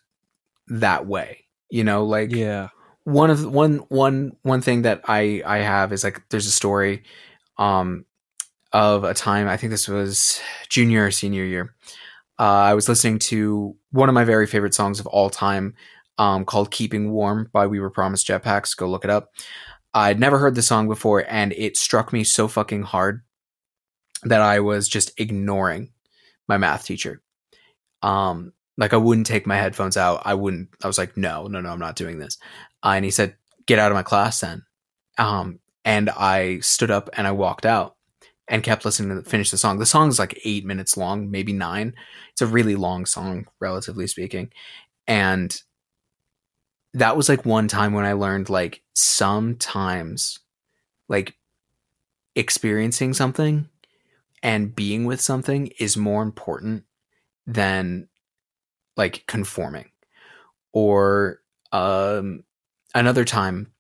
that 0.67 1.05
way. 1.05 1.45
You 1.69 1.83
know, 1.83 2.05
like 2.05 2.31
yeah. 2.31 2.69
one 3.03 3.29
of 3.29 3.45
one 3.45 3.77
one 3.89 4.35
one 4.41 4.61
thing 4.61 4.83
that 4.83 5.01
I 5.07 5.43
I 5.45 5.59
have 5.59 5.93
is 5.93 6.03
like 6.03 6.27
there's 6.29 6.47
a 6.47 6.51
story 6.51 7.03
um 7.57 8.05
of 8.73 9.03
a 9.03 9.13
time 9.13 9.47
I 9.47 9.57
think 9.57 9.71
this 9.71 9.87
was 9.87 10.41
junior 10.69 11.05
or 11.05 11.11
senior 11.11 11.43
year. 11.43 11.75
Uh, 12.39 12.43
I 12.43 12.73
was 12.73 12.87
listening 12.87 13.19
to 13.19 13.75
one 13.91 14.09
of 14.09 14.15
my 14.15 14.23
very 14.23 14.47
favorite 14.47 14.73
songs 14.73 14.99
of 14.99 15.07
all 15.07 15.29
time 15.29 15.75
um 16.19 16.45
called 16.45 16.71
Keeping 16.71 17.11
Warm 17.11 17.49
by 17.53 17.67
We 17.67 17.79
Were 17.79 17.89
Promised 17.91 18.27
Jetpacks. 18.27 18.75
Go 18.75 18.87
look 18.87 19.03
it 19.03 19.11
up. 19.11 19.31
I'd 19.93 20.19
never 20.19 20.37
heard 20.39 20.55
the 20.55 20.61
song 20.61 20.87
before 20.87 21.25
and 21.27 21.53
it 21.53 21.77
struck 21.77 22.11
me 22.13 22.23
so 22.23 22.47
fucking 22.47 22.83
hard 22.83 23.21
that 24.23 24.41
I 24.41 24.59
was 24.59 24.87
just 24.87 25.11
ignoring 25.19 25.91
my 26.47 26.57
math 26.57 26.85
teacher. 26.85 27.21
Um 28.01 28.53
like 28.77 28.93
I 28.93 28.97
wouldn't 28.97 29.27
take 29.27 29.47
my 29.47 29.57
headphones 29.57 29.97
out. 29.97 30.21
I 30.25 30.33
wouldn't 30.33 30.69
I 30.83 30.87
was 30.87 30.97
like 30.97 31.17
no, 31.17 31.47
no, 31.47 31.61
no, 31.61 31.69
I'm 31.69 31.79
not 31.79 31.95
doing 31.95 32.19
this. 32.19 32.37
Uh, 32.83 32.89
and 32.95 33.05
he 33.05 33.11
said, 33.11 33.35
"Get 33.65 33.79
out 33.79 33.91
of 33.91 33.95
my 33.95 34.03
class, 34.03 34.39
then." 34.39 34.63
Um, 35.17 35.59
and 35.83 36.09
I 36.11 36.59
stood 36.59 36.91
up 36.91 37.09
and 37.13 37.25
I 37.27 37.31
walked 37.31 37.65
out 37.65 37.96
and 38.49 38.63
kept 38.63 38.85
listening 38.85 39.15
to 39.21 39.29
finish 39.29 39.51
the 39.51 39.57
song. 39.57 39.79
The 39.79 39.85
song's 39.85 40.19
like 40.19 40.39
eight 40.45 40.65
minutes 40.65 40.97
long, 40.97 41.29
maybe 41.31 41.53
nine. 41.53 41.93
It's 42.31 42.41
a 42.41 42.47
really 42.47 42.75
long 42.75 43.05
song, 43.05 43.47
relatively 43.59 44.07
speaking. 44.07 44.51
And 45.07 45.55
that 46.93 47.17
was 47.17 47.29
like 47.29 47.45
one 47.45 47.67
time 47.67 47.93
when 47.93 48.05
I 48.05 48.13
learned 48.13 48.49
like 48.49 48.81
sometimes, 48.95 50.39
like 51.09 51.35
experiencing 52.35 53.13
something 53.13 53.67
and 54.43 54.75
being 54.75 55.05
with 55.05 55.21
something 55.21 55.67
is 55.79 55.97
more 55.97 56.23
important 56.23 56.83
than 57.47 58.07
like 58.97 59.25
conforming 59.27 59.89
or 60.73 61.41
um 61.71 62.43
another 62.95 63.25
time 63.25 63.71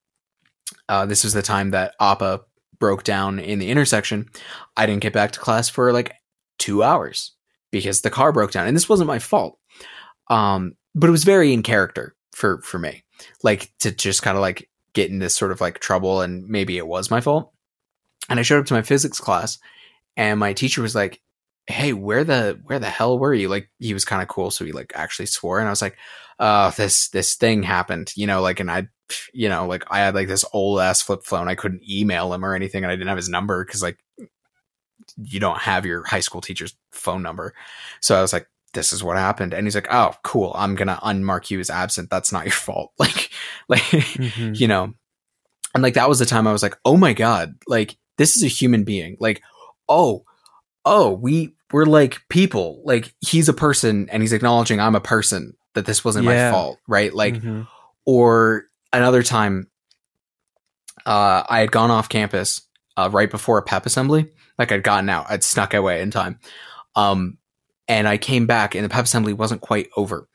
uh 0.89 1.05
this 1.05 1.23
was 1.23 1.33
the 1.33 1.41
time 1.41 1.71
that 1.71 1.95
appa 1.99 2.41
broke 2.79 3.03
down 3.03 3.39
in 3.39 3.59
the 3.59 3.69
intersection 3.69 4.29
i 4.75 4.85
didn't 4.85 5.01
get 5.01 5.13
back 5.13 5.31
to 5.31 5.39
class 5.39 5.69
for 5.69 5.91
like 5.91 6.13
two 6.57 6.83
hours 6.83 7.33
because 7.71 8.01
the 8.01 8.09
car 8.09 8.31
broke 8.31 8.51
down 8.51 8.67
and 8.67 8.75
this 8.75 8.89
wasn't 8.89 9.07
my 9.07 9.19
fault. 9.19 9.57
Um 10.29 10.73
but 10.95 11.07
it 11.07 11.11
was 11.11 11.23
very 11.23 11.53
in 11.53 11.63
character 11.63 12.15
for 12.33 12.61
for 12.61 12.79
me 12.79 13.03
like 13.43 13.71
to 13.79 13.91
just 13.91 14.23
kind 14.23 14.37
of 14.37 14.41
like 14.41 14.69
get 14.93 15.09
in 15.09 15.19
this 15.19 15.35
sort 15.35 15.51
of 15.51 15.61
like 15.61 15.79
trouble 15.79 16.21
and 16.21 16.47
maybe 16.47 16.77
it 16.77 16.87
was 16.87 17.11
my 17.11 17.21
fault. 17.21 17.51
And 18.29 18.39
i 18.39 18.43
showed 18.43 18.59
up 18.59 18.65
to 18.67 18.73
my 18.73 18.81
physics 18.81 19.19
class 19.19 19.59
and 20.15 20.39
my 20.39 20.53
teacher 20.53 20.81
was 20.81 20.95
like 20.95 21.21
hey 21.67 21.91
where 21.93 22.23
the 22.23 22.59
where 22.63 22.79
the 22.79 22.89
hell 22.89 23.19
were 23.19 23.33
you? 23.33 23.49
Like 23.49 23.69
he 23.79 23.93
was 23.93 24.05
kind 24.05 24.21
of 24.21 24.27
cool 24.27 24.51
so 24.51 24.65
he 24.65 24.71
like 24.71 24.93
actually 24.95 25.25
swore 25.25 25.59
and 25.59 25.67
i 25.67 25.71
was 25.71 25.81
like 25.81 25.97
uh 26.39 26.71
this 26.71 27.09
this 27.09 27.35
thing 27.35 27.63
happened 27.63 28.13
you 28.15 28.27
know 28.27 28.41
like 28.41 28.59
and 28.59 28.71
i 28.71 28.87
you 29.33 29.47
know 29.49 29.65
like 29.67 29.83
i 29.89 29.99
had 29.99 30.15
like 30.15 30.27
this 30.27 30.43
old 30.53 30.79
ass 30.79 31.01
flip 31.01 31.23
phone. 31.23 31.47
I 31.47 31.55
couldn't 31.55 31.89
email 31.89 32.33
him 32.33 32.43
or 32.45 32.53
anything 32.55 32.83
and 32.83 32.91
i 32.91 32.95
didn't 32.95 33.07
have 33.07 33.17
his 33.17 33.29
number 33.29 33.63
because 33.63 33.81
like 33.81 33.97
you 35.17 35.39
don't 35.39 35.59
have 35.59 35.85
your 35.85 36.03
high 36.05 36.19
school 36.19 36.41
teacher's 36.41 36.75
phone 36.91 37.21
number. 37.23 37.53
So 38.01 38.17
i 38.17 38.21
was 38.21 38.33
like 38.33 38.47
this 38.73 38.91
is 38.91 39.03
what 39.03 39.17
happened. 39.17 39.53
And 39.53 39.65
he's 39.65 39.75
like 39.75 39.87
oh 39.91 40.13
cool. 40.23 40.51
I'm 40.55 40.75
gonna 40.75 40.99
unmark 41.01 41.49
you 41.49 41.59
as 41.59 41.69
absent. 41.69 42.09
That's 42.09 42.31
not 42.31 42.45
your 42.45 42.51
fault. 42.51 42.91
Like 42.99 43.29
like 43.69 43.81
Mhm. 43.81 44.59
you 44.59 44.67
know 44.67 44.93
and 45.73 45.83
like 45.83 45.93
that 45.95 46.09
was 46.09 46.19
the 46.19 46.25
time 46.25 46.47
i 46.47 46.51
was 46.51 46.63
like 46.63 46.77
oh 46.85 46.97
my 46.97 47.13
god. 47.13 47.55
Like 47.67 47.97
this 48.17 48.35
is 48.35 48.43
a 48.43 48.47
human 48.47 48.83
being. 48.83 49.15
Like 49.19 49.41
oh 49.87 50.25
oh 50.85 51.11
we 51.13 51.55
we're 51.71 51.85
like 51.85 52.21
people. 52.29 52.81
Like 52.85 53.13
he's 53.21 53.47
a 53.49 53.53
person 53.53 54.09
and 54.09 54.21
he's 54.21 54.33
acknowledging 54.33 54.79
i'm 54.81 54.95
a 54.95 55.01
person 55.01 55.53
that 55.73 55.85
this 55.85 56.03
wasn't 56.03 56.25
Yeah. 56.25 56.49
my 56.49 56.51
fault 56.51 56.79
right? 56.87 57.13
Like 57.13 57.35
Mhm. 57.35 57.67
or 58.05 58.65
another 58.97 59.23
time 59.23 59.69
uh, 61.05 61.43
I 61.49 61.59
had 61.59 61.71
gone 61.71 61.91
off 61.91 62.09
campus 62.09 62.61
uh, 62.97 63.09
right 63.11 63.29
before 63.29 63.57
a 63.57 63.63
pep 63.63 63.85
assembly. 63.85 64.31
Like 64.59 64.71
I'd 64.71 64.83
gotten 64.83 65.09
out, 65.09 65.27
I'd 65.29 65.43
snuck 65.43 65.73
away 65.73 66.01
in 66.01 66.11
time. 66.11 66.39
Um, 66.95 67.37
and 67.87 68.07
I 68.07 68.17
came 68.17 68.47
back, 68.47 68.75
and 68.75 68.83
the 68.83 68.89
pep 68.89 69.05
assembly 69.05 69.31
wasn't 69.31 69.61
quite 69.61 69.87
over. 69.95 70.27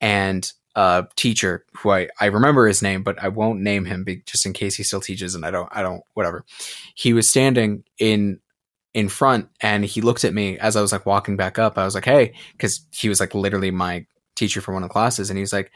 And 0.00 0.50
a 0.74 1.06
teacher 1.16 1.64
who 1.78 1.90
I, 1.90 2.08
I 2.20 2.26
remember 2.26 2.66
his 2.66 2.82
name, 2.82 3.02
but 3.02 3.22
I 3.22 3.28
won't 3.28 3.60
name 3.60 3.84
him 3.84 4.04
be, 4.04 4.22
just 4.26 4.44
in 4.44 4.52
case 4.52 4.76
he 4.76 4.82
still 4.82 5.00
teaches, 5.00 5.34
and 5.34 5.44
I 5.44 5.50
don't 5.50 5.68
I 5.72 5.82
don't 5.82 6.02
whatever. 6.14 6.44
He 6.94 7.12
was 7.12 7.28
standing 7.28 7.84
in 7.98 8.40
in 8.92 9.08
front, 9.08 9.48
and 9.60 9.84
he 9.84 10.00
looked 10.00 10.24
at 10.24 10.34
me 10.34 10.58
as 10.58 10.76
I 10.76 10.82
was 10.82 10.92
like 10.92 11.06
walking 11.06 11.36
back 11.36 11.58
up. 11.58 11.78
I 11.78 11.84
was 11.84 11.94
like, 11.94 12.04
"Hey," 12.04 12.34
because 12.52 12.86
he 12.92 13.08
was 13.08 13.20
like 13.20 13.34
literally 13.34 13.70
my 13.70 14.06
teacher 14.34 14.60
for 14.60 14.74
one 14.74 14.82
of 14.82 14.88
the 14.88 14.92
classes, 14.92 15.30
and 15.30 15.38
he's 15.38 15.52
like, 15.52 15.70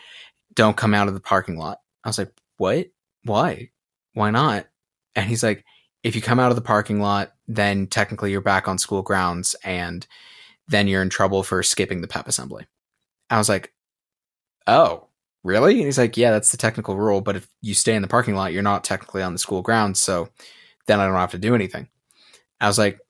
"Don't 0.54 0.76
come 0.76 0.94
out 0.94 1.08
of 1.08 1.14
the 1.14 1.20
parking 1.20 1.56
lot." 1.56 1.78
I 2.04 2.08
was 2.08 2.18
like, 2.18 2.32
"What? 2.56 2.88
Why? 3.24 3.70
Why 4.14 4.30
not?" 4.30 4.68
And 5.16 5.26
he's 5.28 5.42
like, 5.42 5.64
"If 6.02 6.16
you 6.16 6.22
come 6.22 6.40
out 6.40 6.50
of 6.50 6.56
the 6.56 6.62
parking 6.62 7.00
lot, 7.00 7.34
then 7.48 7.86
technically 7.86 8.32
you're 8.32 8.40
back 8.40 8.68
on 8.68 8.78
school 8.78 9.02
grounds, 9.02 9.54
and 9.64 10.06
then 10.68 10.88
you're 10.88 11.02
in 11.02 11.10
trouble 11.10 11.42
for 11.42 11.62
skipping 11.62 12.00
the 12.00 12.08
pep 12.08 12.28
assembly." 12.28 12.66
I 13.30 13.38
was 13.38 13.48
like, 13.48 13.72
"Oh, 14.66 15.08
really?" 15.44 15.76
And 15.76 15.84
he's 15.86 15.98
like, 15.98 16.16
"Yeah, 16.16 16.30
that's 16.32 16.50
the 16.52 16.56
technical 16.58 16.96
rule, 16.96 17.20
but 17.20 17.36
if 17.36 17.48
you 17.62 17.74
stay 17.74 17.94
in 17.94 18.02
the 18.02 18.08
parking 18.08 18.34
lot, 18.36 18.52
you're 18.52 18.62
not 18.62 18.84
technically 18.84 19.22
on 19.22 19.32
the 19.32 19.38
school 19.38 19.62
grounds, 19.62 20.00
so 20.00 20.30
then 20.86 21.00
I 21.00 21.06
don't 21.06 21.16
have 21.16 21.32
to 21.32 21.38
do 21.38 21.54
anything." 21.54 21.88
I 22.60 22.68
was 22.68 22.78
like, 22.78 23.00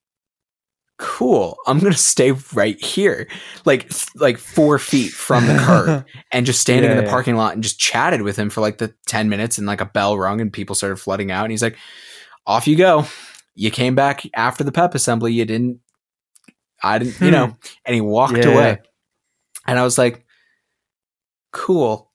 cool. 1.01 1.57
I'm 1.67 1.79
gonna 1.79 1.95
stay 1.95 2.33
right 2.55 2.79
here 2.85 3.27
like 3.65 3.91
like 4.17 4.39
four 4.39 4.79
feet 4.79 5.13
from 5.13 5.47
the 5.47 5.55
curb 5.55 6.05
and 6.33 6.45
just 6.47 6.61
standing 6.61 6.91
Yeah, 6.91 6.93
in 6.93 6.97
the 6.99 7.03
yeah. 7.03 7.11
parking 7.11 7.37
lot 7.37 7.55
and 7.55 7.63
just 7.63 7.81
chatted 7.81 8.23
with 8.23 8.37
him 8.39 8.51
for 8.51 8.61
like 8.61 8.79
the 8.79 8.95
10 9.07 9.29
minutes 9.31 9.57
and 9.59 9.67
like 9.67 9.81
a 9.81 9.87
bell 9.87 10.19
rung 10.19 10.41
and 10.41 10.53
people 10.53 10.75
started 10.75 10.97
flooding 10.97 11.31
out 11.31 11.45
and 11.45 11.53
he's 11.53 11.63
like 11.63 11.77
off 12.47 12.69
you 12.69 12.77
go. 12.77 13.07
You 13.55 13.71
came 13.71 13.95
back 13.95 14.23
after 14.35 14.63
the 14.63 14.73
pep 14.73 14.95
assembly. 14.95 15.33
You 15.33 15.45
didn't 15.45 15.81
i 16.83 16.99
didn't 16.99 17.21
you 17.21 17.31
Hmm. 17.31 17.33
know 17.33 17.57
and 17.85 17.95
he 17.95 18.01
walked 18.01 18.37
Yeah. 18.37 18.51
away. 18.53 18.79
And 19.67 19.79
i 19.79 19.83
was 19.85 19.99
like 19.99 20.25
cool. 21.53 22.11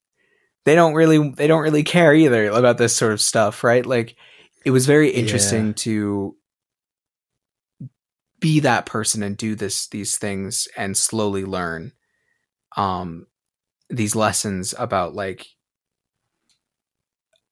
They 0.65 0.75
don't 0.75 0.93
really 0.93 1.29
they 1.31 1.47
don't 1.47 1.61
really 1.61 1.83
care 1.83 2.13
either 2.13 2.47
about 2.49 2.77
this 2.77 2.95
sort 2.95 3.13
of 3.13 3.21
stuff 3.21 3.63
right? 3.63 3.85
Like 3.85 4.15
it 4.63 4.71
was 4.71 4.85
very 4.85 5.09
interesting 5.09 5.73
to 5.75 6.35
be 8.39 8.59
that 8.59 8.85
person 8.85 9.23
and 9.23 9.37
do 9.37 9.55
this 9.55 9.87
these 9.87 10.17
things 10.17 10.67
and 10.77 10.97
slowly 10.97 11.45
learn 11.45 11.91
um 12.77 13.27
these 13.89 14.15
lessons 14.15 14.73
about 14.77 15.13
like 15.13 15.47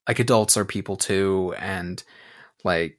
like 0.06 0.18
adults 0.18 0.56
are 0.56 0.64
people 0.64 0.96
too 0.96 1.54
and 1.58 2.02
like 2.64 2.98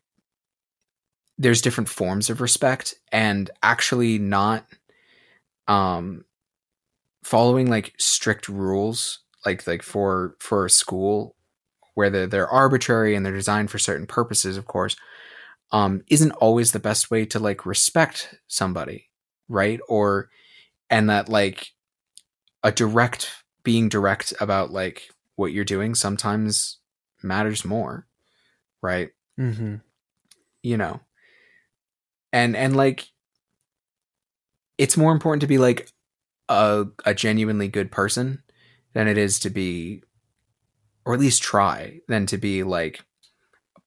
there's 1.38 1.62
different 1.62 1.90
forms 1.90 2.30
of 2.30 2.42
respect 2.42 2.96
and 3.12 3.50
actually 3.62 4.18
not 4.18 4.66
um 5.68 6.24
following 7.24 7.70
like 7.70 7.94
strict 7.98 8.48
rules 8.48 9.20
like 9.46 9.66
like 9.68 9.82
for 9.82 10.36
for 10.40 10.66
a 10.66 10.70
school 10.70 11.36
where 11.96 12.10
they're, 12.10 12.28
they're 12.28 12.48
arbitrary 12.48 13.16
and 13.16 13.26
they're 13.26 13.34
designed 13.34 13.70
for 13.72 13.80
certain 13.80 14.08
purposes 14.08 14.58
of 14.58 14.66
course 14.66 14.96
um 15.72 16.02
isn't 16.10 16.32
always 16.34 16.72
the 16.72 16.80
best 16.80 17.10
way 17.10 17.26
to 17.26 17.40
like 17.40 17.66
respect 17.66 18.36
somebody 18.48 19.10
right? 19.48 19.80
Or 19.88 20.30
and 20.90 21.10
that 21.10 21.30
like 21.30 21.68
a 22.64 22.72
direct 22.72 23.32
being 23.64 23.90
direct 23.90 24.34
about 24.40 24.72
like 24.72 25.10
what 25.36 25.52
you're 25.52 25.66
doing 25.66 25.96
sometimes 25.96 26.80
matters 27.24 27.66
more 27.66 28.08
right? 28.82 29.10
Mm-hmm. 29.40 29.76
you 30.62 30.78
know? 30.78 31.00
And 32.32 32.56
and 32.56 32.76
like 32.76 33.08
it's 34.78 34.98
more 34.98 35.12
important 35.12 35.42
to 35.42 35.48
be 35.48 35.58
like 35.58 35.90
a 36.50 36.86
a 37.06 37.14
genuinely 37.14 37.68
good 37.68 37.92
person 37.92 38.44
than 38.94 39.08
it 39.08 39.18
is 39.18 39.40
to 39.40 39.50
be 39.50 40.04
or 41.06 41.14
at 41.14 41.20
least 41.20 41.42
try 41.42 42.00
than 42.08 42.26
to 42.26 42.38
be 42.38 42.64
like 42.64 43.04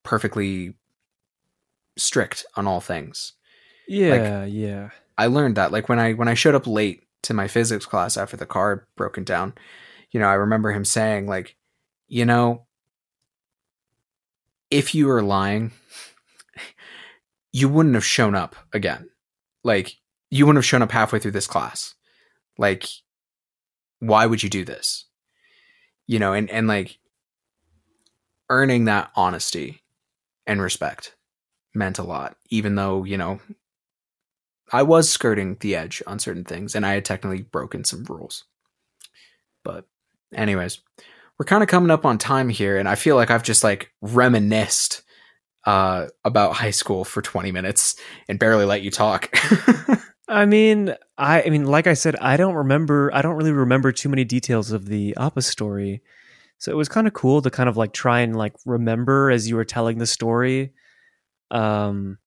perfectly 0.03 0.75
strict 1.99 2.47
on 2.57 2.67
all 2.67 2.81
things 2.81 3.35
Yeah, 3.89 4.45
yeah. 4.45 4.91
I 5.17 5.27
learned 5.27 5.57
that 5.57 5.73
like 5.73 5.89
when 5.89 5.99
I 5.99 6.13
when 6.13 6.29
I 6.29 6.35
showed 6.35 6.55
up 6.55 6.67
late 6.67 7.03
to 7.23 7.35
my 7.35 7.49
physics 7.49 7.87
class 7.87 8.17
after 8.17 8.37
the 8.37 8.47
car 8.47 8.71
had 8.71 8.97
broken 8.97 9.25
down, 9.25 9.55
you 10.13 10.21
know, 10.21 10.29
I 10.29 10.35
remember 10.35 10.71
him 10.71 10.85
saying 10.85 11.27
like, 11.27 11.57
you 12.07 12.27
know, 12.27 12.67
if 14.71 14.95
you 14.95 15.07
were 15.07 15.23
lying, 15.23 15.73
you 17.53 17.69
wouldn't 17.69 17.95
have 17.95 18.05
shown 18.05 18.35
up 18.35 18.55
again. 18.75 19.09
Like 19.65 19.95
you 20.31 20.45
wouldn't 20.45 20.59
have 20.59 20.67
shown 20.67 20.83
up 20.83 20.93
halfway 20.93 21.19
through 21.19 21.33
this 21.33 21.47
class. 21.47 21.95
Like 22.59 22.87
why 24.01 24.27
would 24.27 24.43
you 24.43 24.51
do 24.51 24.67
this? 24.67 25.07
You 26.07 26.19
know, 26.19 26.35
and 26.35 26.51
and 26.51 26.69
like 26.69 26.99
earning 28.51 28.85
that 28.85 29.11
honesty 29.17 29.83
and 30.47 30.61
respect 30.61 31.15
meant 31.75 31.99
a 31.99 32.03
lot 32.03 32.37
even 32.51 32.75
though, 32.75 33.05
you 33.05 33.17
know, 33.17 33.41
I 34.73 34.83
was 34.83 35.09
skirting 35.09 35.57
the 35.61 35.77
edge 35.77 36.03
on 36.07 36.19
certain 36.19 36.45
things, 36.45 36.75
and 36.75 36.85
I 36.85 36.95
had 36.95 37.05
technically 37.05 37.43
broken 37.43 37.85
some 37.85 38.05
rules. 38.05 38.45
But, 39.65 39.87
anyways, 40.35 40.81
we're 41.39 41.47
kind 41.47 41.63
of 41.63 41.69
coming 41.69 41.91
up 41.91 42.05
on 42.05 42.19
time 42.19 42.49
here, 42.49 42.77
and 42.77 42.89
I 42.89 42.95
feel 42.95 43.17
like 43.17 43.31
I've 43.31 43.43
just 43.43 43.65
like 43.65 43.93
reminisced 44.01 45.03
uh, 45.65 46.09
about 46.25 46.55
high 46.55 46.71
school 46.71 47.05
for 47.05 47.23
20 47.23 47.53
minutes 47.53 47.97
and 48.29 48.39
barely 48.39 48.65
let 48.65 48.83
you 48.83 48.91
talk. 48.91 49.31
I 50.29 50.45
mean, 50.45 50.95
I 51.17 51.43
I 51.43 51.51
mean, 51.51 51.65
like 51.65 51.87
I 51.87 51.95
said, 51.95 52.17
I 52.17 52.37
don't 52.37 52.55
remember. 52.55 53.11
I 53.15 53.23
don't 53.23 53.37
really 53.37 53.53
remember 53.53 53.93
too 53.93 54.11
many 54.11 54.25
details 54.25 54.73
of 54.73 54.87
the 54.87 55.17
Appa 55.17 55.41
story, 55.41 56.03
so 56.59 56.71
it 56.71 56.77
was 56.77 56.89
kind 56.89 57.07
of 57.07 57.15
cool 57.15 57.41
to 57.41 57.51
kind 57.51 57.69
of 57.69 57.79
like 57.79 57.95
try 57.95 58.21
and 58.21 58.37
like 58.37 58.55
remember 58.67 59.31
as 59.31 59.49
you 59.49 59.57
were 59.57 59.65
telling 59.65 59.97
the 59.97 60.07
story. 60.07 60.73
Um, 61.51 62.19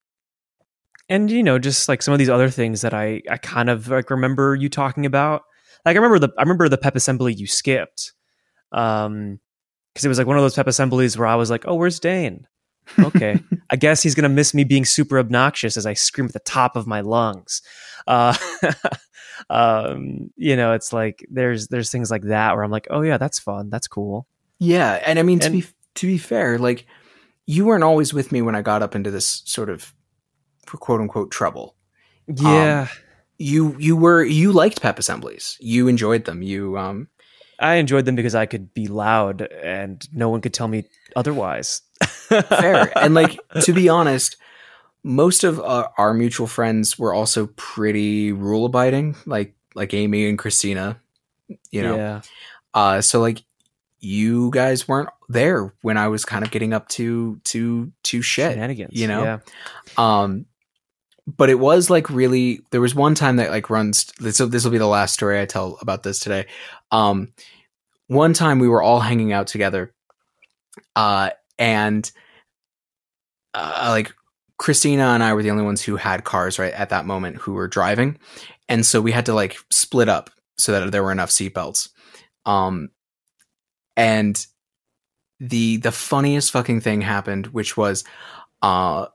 and 1.12 1.30
you 1.30 1.44
know, 1.44 1.60
just 1.60 1.90
like 1.90 2.02
some 2.02 2.14
of 2.14 2.20
these 2.20 2.30
other 2.30 2.50
things 2.50 2.82
that 2.82 2.94
I 2.94 3.22
I 3.30 3.38
kind 3.38 3.70
of 3.70 3.90
like 3.90 4.10
remember 4.10 4.56
you 4.56 4.70
talking 4.70 5.06
about. 5.06 5.44
Like 5.86 5.96
I 5.96 6.00
remember 6.00 6.20
the 6.20 6.34
I 6.38 6.44
remember 6.44 6.70
the 6.70 6.78
pep 6.78 6.96
assembly 6.96 7.34
you 7.34 7.48
skipped, 7.48 8.14
um, 8.72 9.40
because 9.94 10.06
it 10.06 10.08
was 10.08 10.18
like 10.18 10.28
one 10.28 10.38
of 10.38 10.44
those 10.44 10.56
pep 10.56 10.68
assemblies 10.68 11.18
where 11.18 11.28
I 11.28 11.36
was 11.36 11.50
like, 11.50 11.66
oh, 11.68 11.76
where's 11.76 12.00
Dane? 12.00 12.48
Okay, 12.98 13.40
I 13.70 13.76
guess 13.76 14.02
he's 14.02 14.16
gonna 14.16 14.30
miss 14.30 14.54
me 14.54 14.64
being 14.64 14.86
super 14.86 15.20
obnoxious 15.20 15.76
as 15.76 15.86
I 15.86 15.94
scream 15.96 16.28
at 16.28 16.34
the 16.34 16.40
top 16.40 16.78
of 16.78 16.88
my 16.88 17.02
lungs. 17.02 17.62
Uh, 18.08 18.36
um, 19.50 20.32
you 20.38 20.56
know, 20.56 20.72
it's 20.74 20.94
like 20.94 21.26
there's 21.30 21.68
there's 21.68 21.92
things 21.92 22.10
like 22.10 22.24
that 22.24 22.56
where 22.56 22.64
I'm 22.64 22.72
like, 22.72 22.88
oh 22.90 23.02
yeah, 23.02 23.18
that's 23.18 23.40
fun, 23.40 23.70
that's 23.70 23.88
cool. 23.88 24.28
yeah, 24.60 25.02
and 25.06 25.20
I 25.20 25.24
mean 25.24 25.40
to 25.40 25.50
be 25.50 25.66
to 25.96 26.08
be 26.08 26.18
fair, 26.18 26.58
like 26.58 26.86
you 27.46 27.66
weren't 27.66 27.84
always 27.84 28.14
with 28.14 28.32
me 28.32 28.42
when 28.42 28.56
I 28.56 28.62
got 28.62 28.82
up 28.82 28.96
into 28.96 29.12
this 29.12 29.42
sort 29.46 29.70
of 29.70 29.94
quote 30.68 31.02
unquote 31.02 31.32
trouble. 31.32 31.76
Yeah, 32.28 32.88
You 33.38 33.76
you 33.80 33.96
were 33.96 34.24
you 34.24 34.52
liked 34.52 34.82
pep 34.82 35.00
assemblies. 35.00 35.58
You 35.60 35.88
enjoyed 35.88 36.26
them. 36.26 36.42
You 36.42 36.78
um 36.78 37.08
I 37.60 37.76
enjoyed 37.76 38.06
them 38.06 38.16
because 38.16 38.36
I 38.36 38.46
could 38.46 38.74
be 38.74 38.88
loud 38.88 39.42
and 39.42 40.08
no 40.14 40.30
one 40.30 40.42
could 40.42 40.54
tell 40.54 40.68
me 40.68 40.86
otherwise. 41.16 41.82
fair 42.48 42.98
and 42.98 43.14
like 43.14 43.40
to 43.62 43.74
be 43.74 43.90
honest 43.90 44.38
most 45.04 45.44
of 45.44 45.60
uh, 45.60 45.88
our 45.98 46.14
mutual 46.14 46.48
friends 46.48 46.98
were 46.98 47.14
also 47.14 47.48
pretty 47.58 48.32
rule 48.32 48.66
abiding 48.66 49.16
like 49.26 49.54
like 49.76 49.94
amy 49.94 50.28
and 50.28 50.40
christina 50.40 51.00
you 51.72 51.82
know 51.84 51.96
yeah, 51.96 52.22
uh 52.74 53.02
so 53.02 53.20
like 53.20 53.44
you 54.00 54.50
guys 54.52 54.88
weren't 54.88 55.10
there 55.32 55.74
when 55.82 55.98
i 55.98 56.08
was 56.08 56.26
kind 56.26 56.44
of 56.44 56.52
getting 56.52 56.74
up 56.74 56.88
to 56.90 57.40
to 57.44 57.92
to 58.04 58.22
shit 58.22 58.54
shenanigans. 58.54 59.00
you 59.00 59.08
know? 59.08 59.24
yeah. 59.24 59.40
um 59.98 60.46
but 61.28 61.50
it 61.50 61.60
was 61.60 61.90
like 61.90 62.10
really 62.10 62.62
there 62.72 62.82
was 62.82 62.96
one 62.96 63.16
time 63.16 63.38
that 63.38 63.52
like 63.52 63.70
runs 63.70 64.06
this 64.20 64.38
this 64.38 64.64
will 64.64 64.72
be 64.72 64.78
the 64.78 64.88
last 64.88 65.14
story 65.14 65.40
i 65.40 65.46
tell 65.46 65.78
about 65.82 66.04
this 66.04 66.20
today 66.20 66.46
um 66.92 67.30
one 68.08 68.34
time 68.34 68.60
we 68.60 68.68
were 68.68 68.82
all 68.82 69.00
hanging 69.00 69.32
out 69.32 69.48
together 69.48 69.94
uh 70.96 71.30
and 71.60 72.12
uh, 73.54 73.88
like 73.90 74.14
christina 74.58 75.04
and 75.10 75.24
i 75.24 75.34
were 75.34 75.44
the 75.44 75.52
only 75.52 75.64
ones 75.64 75.82
who 75.82 75.96
had 75.96 76.24
cars 76.24 76.60
right 76.60 76.74
at 76.74 76.90
that 76.90 77.06
moment 77.06 77.38
who 77.38 77.54
were 77.54 77.68
driving 77.68 78.18
and 78.68 78.86
so 78.86 79.02
we 79.02 79.12
had 79.12 79.26
to 79.26 79.34
like 79.34 79.58
split 79.70 80.10
up 80.10 80.30
so 80.58 80.72
that 80.72 80.92
there 80.92 81.04
were 81.04 81.12
enough 81.12 81.30
seatbelts 81.30 81.90
um 82.46 82.90
and 83.96 84.48
the 85.44 85.78
the 85.78 85.92
funniest 85.92 86.52
fucking 86.52 86.80
thing 86.82 87.02
happened 87.02 87.48
which 87.48 87.76
was 87.76 88.04
uh 88.62 89.08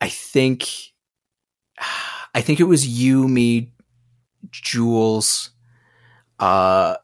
I 0.00 0.08
think 0.08 0.68
I 2.34 2.40
think 2.42 2.60
it 2.60 2.64
was 2.64 2.86
you, 2.86 3.26
me, 3.26 3.72
Jules, 4.52 5.50
uh 6.38 6.96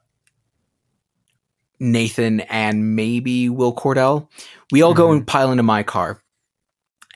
Nathan 1.81 2.41
and 2.41 2.95
maybe 2.95 3.49
Will 3.49 3.75
Cordell. 3.75 4.29
We 4.71 4.83
all 4.83 4.95
go 4.95 5.09
Mhm. 5.09 5.13
and 5.17 5.27
pile 5.27 5.51
into 5.51 5.63
my 5.65 5.83
car. 5.83 6.21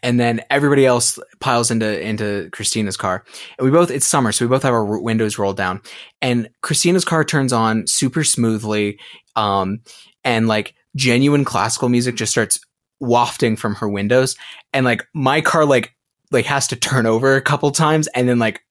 And 0.03 0.19
then 0.21 0.41
everybody 0.51 0.85
else 0.87 1.19
piles 1.41 1.71
into 1.71 2.01
into 2.01 2.49
Christina's 2.53 2.97
car. 2.97 3.25
And 3.59 3.65
we 3.65 3.71
both 3.71 3.91
it's 3.91 4.07
summer, 4.07 4.33
so 4.33 4.45
we 4.45 4.49
both 4.49 4.63
have 4.63 4.75
our 4.75 4.85
windows 5.01 5.39
rolled 5.39 5.57
down. 5.57 5.81
And 6.21 6.49
Christina's 6.63 7.05
car 7.05 7.25
turns 7.25 7.53
on 7.53 7.87
super 7.87 8.25
smoothly. 8.25 8.99
Um 9.37 9.81
and 10.25 10.49
like 10.49 10.75
genuine 10.97 11.45
classical 11.45 11.89
music 11.89 12.17
just 12.17 12.33
starts 12.33 12.59
wafting 12.99 13.57
from 13.57 13.77
her 13.77 13.89
windows. 13.89 14.37
And 14.73 14.85
like 14.85 15.07
my 15.15 15.41
car 15.41 15.65
like 15.65 15.95
like 16.33 16.47
has 16.47 16.67
to 16.69 16.77
turn 16.77 17.07
over 17.07 17.37
a 17.37 17.43
couple 17.43 17.71
times 17.71 18.09
and 18.09 18.29
then 18.29 18.39
like 18.39 18.63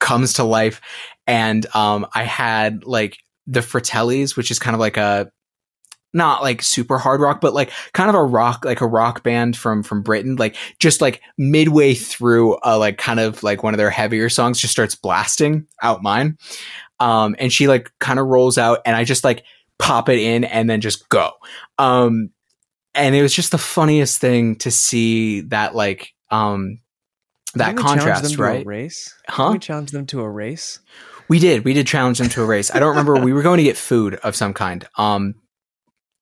comes 0.00 0.34
to 0.34 0.44
life. 0.44 0.80
And 1.26 1.66
um 1.74 2.06
I 2.14 2.24
had 2.24 2.84
like 2.84 3.18
the 3.46 3.60
Fratellis, 3.60 4.36
which 4.36 4.50
is 4.50 4.58
kind 4.58 4.74
of 4.74 4.80
like 4.80 4.96
a 4.96 5.30
not 6.14 6.42
like 6.42 6.62
super 6.62 6.96
hard 6.96 7.20
rock, 7.20 7.40
but 7.40 7.52
like 7.52 7.72
kind 7.92 8.08
of 8.08 8.14
a 8.14 8.22
rock, 8.22 8.64
like 8.64 8.80
a 8.80 8.86
rock 8.86 9.22
band 9.22 9.56
from 9.56 9.82
from 9.82 10.02
Britain. 10.02 10.36
Like 10.36 10.56
just 10.78 11.00
like 11.00 11.20
midway 11.36 11.92
through, 11.94 12.56
a 12.62 12.78
like 12.78 12.96
kind 12.96 13.20
of 13.20 13.42
like 13.42 13.62
one 13.62 13.74
of 13.74 13.78
their 13.78 13.90
heavier 13.90 14.28
songs, 14.28 14.60
just 14.60 14.72
starts 14.72 14.94
blasting 14.94 15.66
out 15.82 16.02
mine. 16.02 16.38
Um, 17.00 17.34
and 17.38 17.52
she 17.52 17.66
like 17.66 17.90
kind 17.98 18.20
of 18.20 18.26
rolls 18.26 18.56
out, 18.56 18.78
and 18.86 18.96
I 18.96 19.04
just 19.04 19.24
like 19.24 19.44
pop 19.78 20.08
it 20.08 20.18
in 20.18 20.44
and 20.44 20.68
then 20.68 20.80
just 20.80 21.08
go. 21.08 21.32
Um, 21.78 22.30
and 22.94 23.14
it 23.14 23.22
was 23.22 23.34
just 23.34 23.50
the 23.50 23.58
funniest 23.58 24.20
thing 24.20 24.56
to 24.56 24.70
see 24.70 25.40
that 25.42 25.74
like 25.74 26.12
um 26.30 26.80
that 27.54 27.76
Didn't 27.76 27.78
we 27.78 27.82
challenge 27.82 28.00
them 28.02 28.06
contrast, 28.12 28.34
to 28.34 28.42
a 28.42 28.46
right? 28.46 28.66
race? 28.66 29.14
Huh? 29.28 29.42
Didn't 29.44 29.52
we 29.54 29.58
challenge 29.60 29.90
them 29.92 30.06
to 30.06 30.20
a 30.22 30.30
race. 30.30 30.80
We 31.28 31.38
did. 31.38 31.64
We 31.64 31.72
did 31.72 31.86
challenge 31.86 32.18
them 32.18 32.28
to 32.30 32.42
a 32.42 32.46
race. 32.46 32.74
I 32.74 32.78
don't 32.80 32.90
remember. 32.90 33.16
we 33.16 33.32
were 33.32 33.42
going 33.42 33.56
to 33.58 33.62
get 33.64 33.76
food 33.76 34.16
of 34.16 34.36
some 34.36 34.52
kind. 34.54 34.86
Um, 34.98 35.34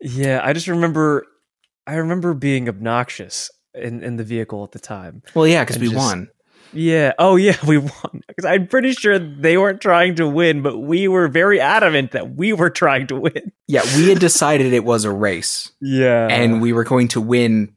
Yeah, 0.01 0.41
I 0.43 0.53
just 0.53 0.69
remember. 0.69 1.27
I 1.87 1.95
remember 1.95 2.35
being 2.35 2.69
obnoxious 2.69 3.51
in 3.75 4.03
in 4.05 4.17
the 4.17 4.25
vehicle 4.25 4.63
at 4.65 4.73
the 4.73 4.79
time. 4.79 5.23
well, 5.35 5.47
yeah, 5.47 5.63
because 5.65 5.79
we 5.79 5.87
just- 5.89 5.97
won. 5.97 6.29
Yeah. 6.73 7.13
Oh, 7.19 7.37
yeah. 7.37 7.57
We 7.67 7.79
won 7.79 8.23
I'm 8.47 8.67
pretty 8.67 8.93
sure 8.93 9.19
they 9.19 9.57
weren't 9.59 9.81
trying 9.81 10.15
to 10.17 10.27
win, 10.29 10.63
but 10.63 10.79
we 10.79 11.07
were 11.09 11.29
very 11.29 11.61
adamant 11.61 12.13
that 12.13 12.35
we 12.35 12.53
were 12.53 12.71
trying 12.71 13.07
to 13.09 13.17
win. 13.17 13.53
Yeah, 13.69 13.83
we 13.97 14.11
had 14.11 14.19
decided 14.19 14.73
it 14.75 14.85
was 14.85 15.05
a 15.07 15.11
race, 15.13 15.73
Yeah. 15.81 16.29
and 16.31 16.61
we 16.61 16.73
were 16.75 16.85
going 16.85 17.09
to 17.09 17.21
win 17.23 17.75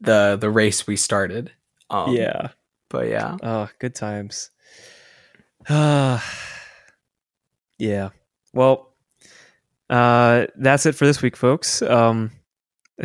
the 0.00 0.38
the 0.40 0.48
race 0.48 0.86
we 0.86 0.96
started. 0.96 1.50
Um, 1.90 2.14
yeah. 2.14 2.48
but 2.88 3.08
yeah, 3.08 3.36
Oh, 3.42 3.68
good 3.78 3.94
times. 3.94 4.50
Uh, 5.68 6.18
yeah. 7.78 8.10
Well, 8.54 8.94
uh, 9.90 10.46
that's 10.56 10.86
it 10.86 10.94
for 10.94 11.04
this 11.06 11.20
week, 11.20 11.36
folks. 11.36 11.82
Um, 11.82 12.30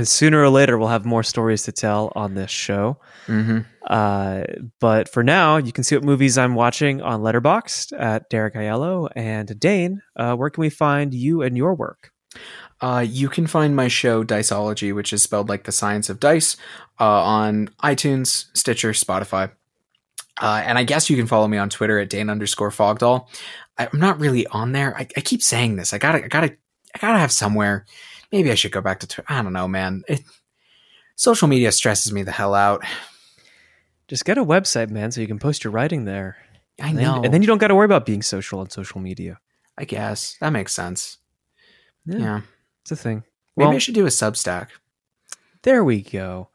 sooner 0.03 0.41
or 0.41 0.49
later, 0.49 0.77
we'll 0.77 0.87
have 0.89 1.05
more 1.05 1.23
stories 1.23 1.63
to 1.63 1.71
tell 1.71 2.11
on 2.15 2.35
this 2.35 2.51
show. 2.51 2.97
hmm 3.25 3.59
Uh, 3.87 4.43
but 4.79 5.09
for 5.09 5.23
now, 5.23 5.57
you 5.57 5.71
can 5.71 5.83
see 5.83 5.95
what 5.95 6.03
movies 6.03 6.37
I'm 6.37 6.53
watching 6.55 7.01
on 7.01 7.21
Letterboxd 7.21 7.99
at 7.99 8.29
Derek 8.29 8.53
Aiello 8.53 9.09
and 9.15 9.59
Dane. 9.59 10.01
Uh, 10.15 10.35
where 10.35 10.49
can 10.51 10.61
we 10.61 10.69
find 10.69 11.13
you 11.13 11.41
and 11.41 11.57
your 11.57 11.73
work? 11.73 12.11
Uh, 12.81 13.03
you 13.07 13.27
can 13.29 13.47
find 13.47 13.75
my 13.75 13.87
show 13.87 14.23
Diceology, 14.23 14.93
which 14.93 15.11
is 15.11 15.23
spelled 15.23 15.49
like 15.49 15.63
the 15.63 15.71
science 15.71 16.09
of 16.09 16.19
dice, 16.19 16.55
uh, 16.99 17.03
on 17.23 17.69
iTunes, 17.83 18.45
Stitcher, 18.55 18.91
Spotify. 18.91 19.51
Uh, 20.41 20.61
and 20.65 20.77
I 20.77 20.83
guess 20.83 21.09
you 21.09 21.17
can 21.17 21.27
follow 21.27 21.47
me 21.47 21.57
on 21.57 21.69
Twitter 21.69 21.99
at 21.99 22.09
Dane 22.09 22.29
underscore 22.29 22.69
Fogdall. 22.69 23.27
I- 23.77 23.89
I'm 23.91 23.99
not 23.99 24.19
really 24.19 24.45
on 24.47 24.71
there. 24.71 24.95
I, 24.95 25.07
I 25.17 25.21
keep 25.21 25.41
saying 25.41 25.75
this. 25.75 25.93
I 25.93 25.97
gotta, 25.97 26.23
I 26.23 26.27
gotta, 26.27 26.55
I 26.95 26.99
gotta 26.99 27.19
have 27.19 27.31
somewhere. 27.31 27.85
Maybe 28.31 28.51
I 28.51 28.55
should 28.55 28.71
go 28.71 28.81
back 28.81 28.99
to 29.01 29.07
Twitter. 29.07 29.31
I 29.31 29.41
don't 29.41 29.53
know, 29.53 29.67
man. 29.67 30.03
It, 30.07 30.21
social 31.15 31.47
media 31.47 31.71
stresses 31.71 32.11
me 32.11 32.23
the 32.23 32.31
hell 32.31 32.53
out. 32.53 32.83
Just 34.07 34.25
get 34.25 34.37
a 34.37 34.43
website, 34.45 34.89
man, 34.89 35.11
so 35.11 35.21
you 35.21 35.27
can 35.27 35.39
post 35.39 35.63
your 35.63 35.71
writing 35.71 36.05
there. 36.05 36.37
I 36.81 36.89
And 36.89 36.97
then, 36.97 37.03
know. 37.05 37.21
and 37.23 37.33
then 37.33 37.41
you 37.41 37.47
don't 37.47 37.57
got 37.57 37.67
to 37.67 37.75
worry 37.75 37.85
about 37.85 38.05
being 38.05 38.21
social 38.21 38.59
on 38.59 38.69
social 38.69 38.99
media. 39.01 39.39
I 39.77 39.85
guess 39.85 40.35
that 40.41 40.51
makes 40.51 40.73
sense. 40.73 41.17
Yeah, 42.05 42.17
Yeah. 42.17 42.41
it's 42.81 42.91
a 42.91 42.95
thing. 42.95 43.23
Maybe 43.57 43.67
Well, 43.67 43.75
I 43.75 43.79
should 43.79 43.95
do 43.95 44.05
a 44.05 44.09
Substack. 44.09 44.67
there 45.63 45.83
we 45.83 46.01
go. 46.01 46.49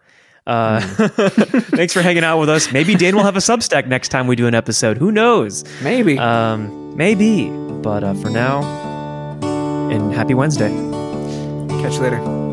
Uh, 0.46 0.80
Hmm. 0.80 1.06
thanks 1.76 1.92
for 1.92 2.02
hanging 2.02 2.24
out 2.24 2.38
with 2.38 2.48
us. 2.50 2.70
Maybe 2.72 2.94
Dane 2.94 3.16
will 3.16 3.22
have 3.24 3.36
a 3.36 3.40
Substack 3.40 3.86
next 3.86 4.08
time 4.10 4.26
we 4.26 4.36
do 4.36 4.46
an 4.46 4.54
episode. 4.54 4.98
Who 4.98 5.10
knows? 5.12 5.64
Maybe. 5.82 6.18
Um, 6.18 6.96
maybe. 6.96 7.48
But 7.50 8.04
uh, 8.04 8.14
for 8.14 8.30
now, 8.30 8.62
and 9.90 10.12
happy 10.12 10.34
Wednesday. 10.34 10.93
Catch 11.84 11.96
you 11.96 12.00
later. 12.00 12.43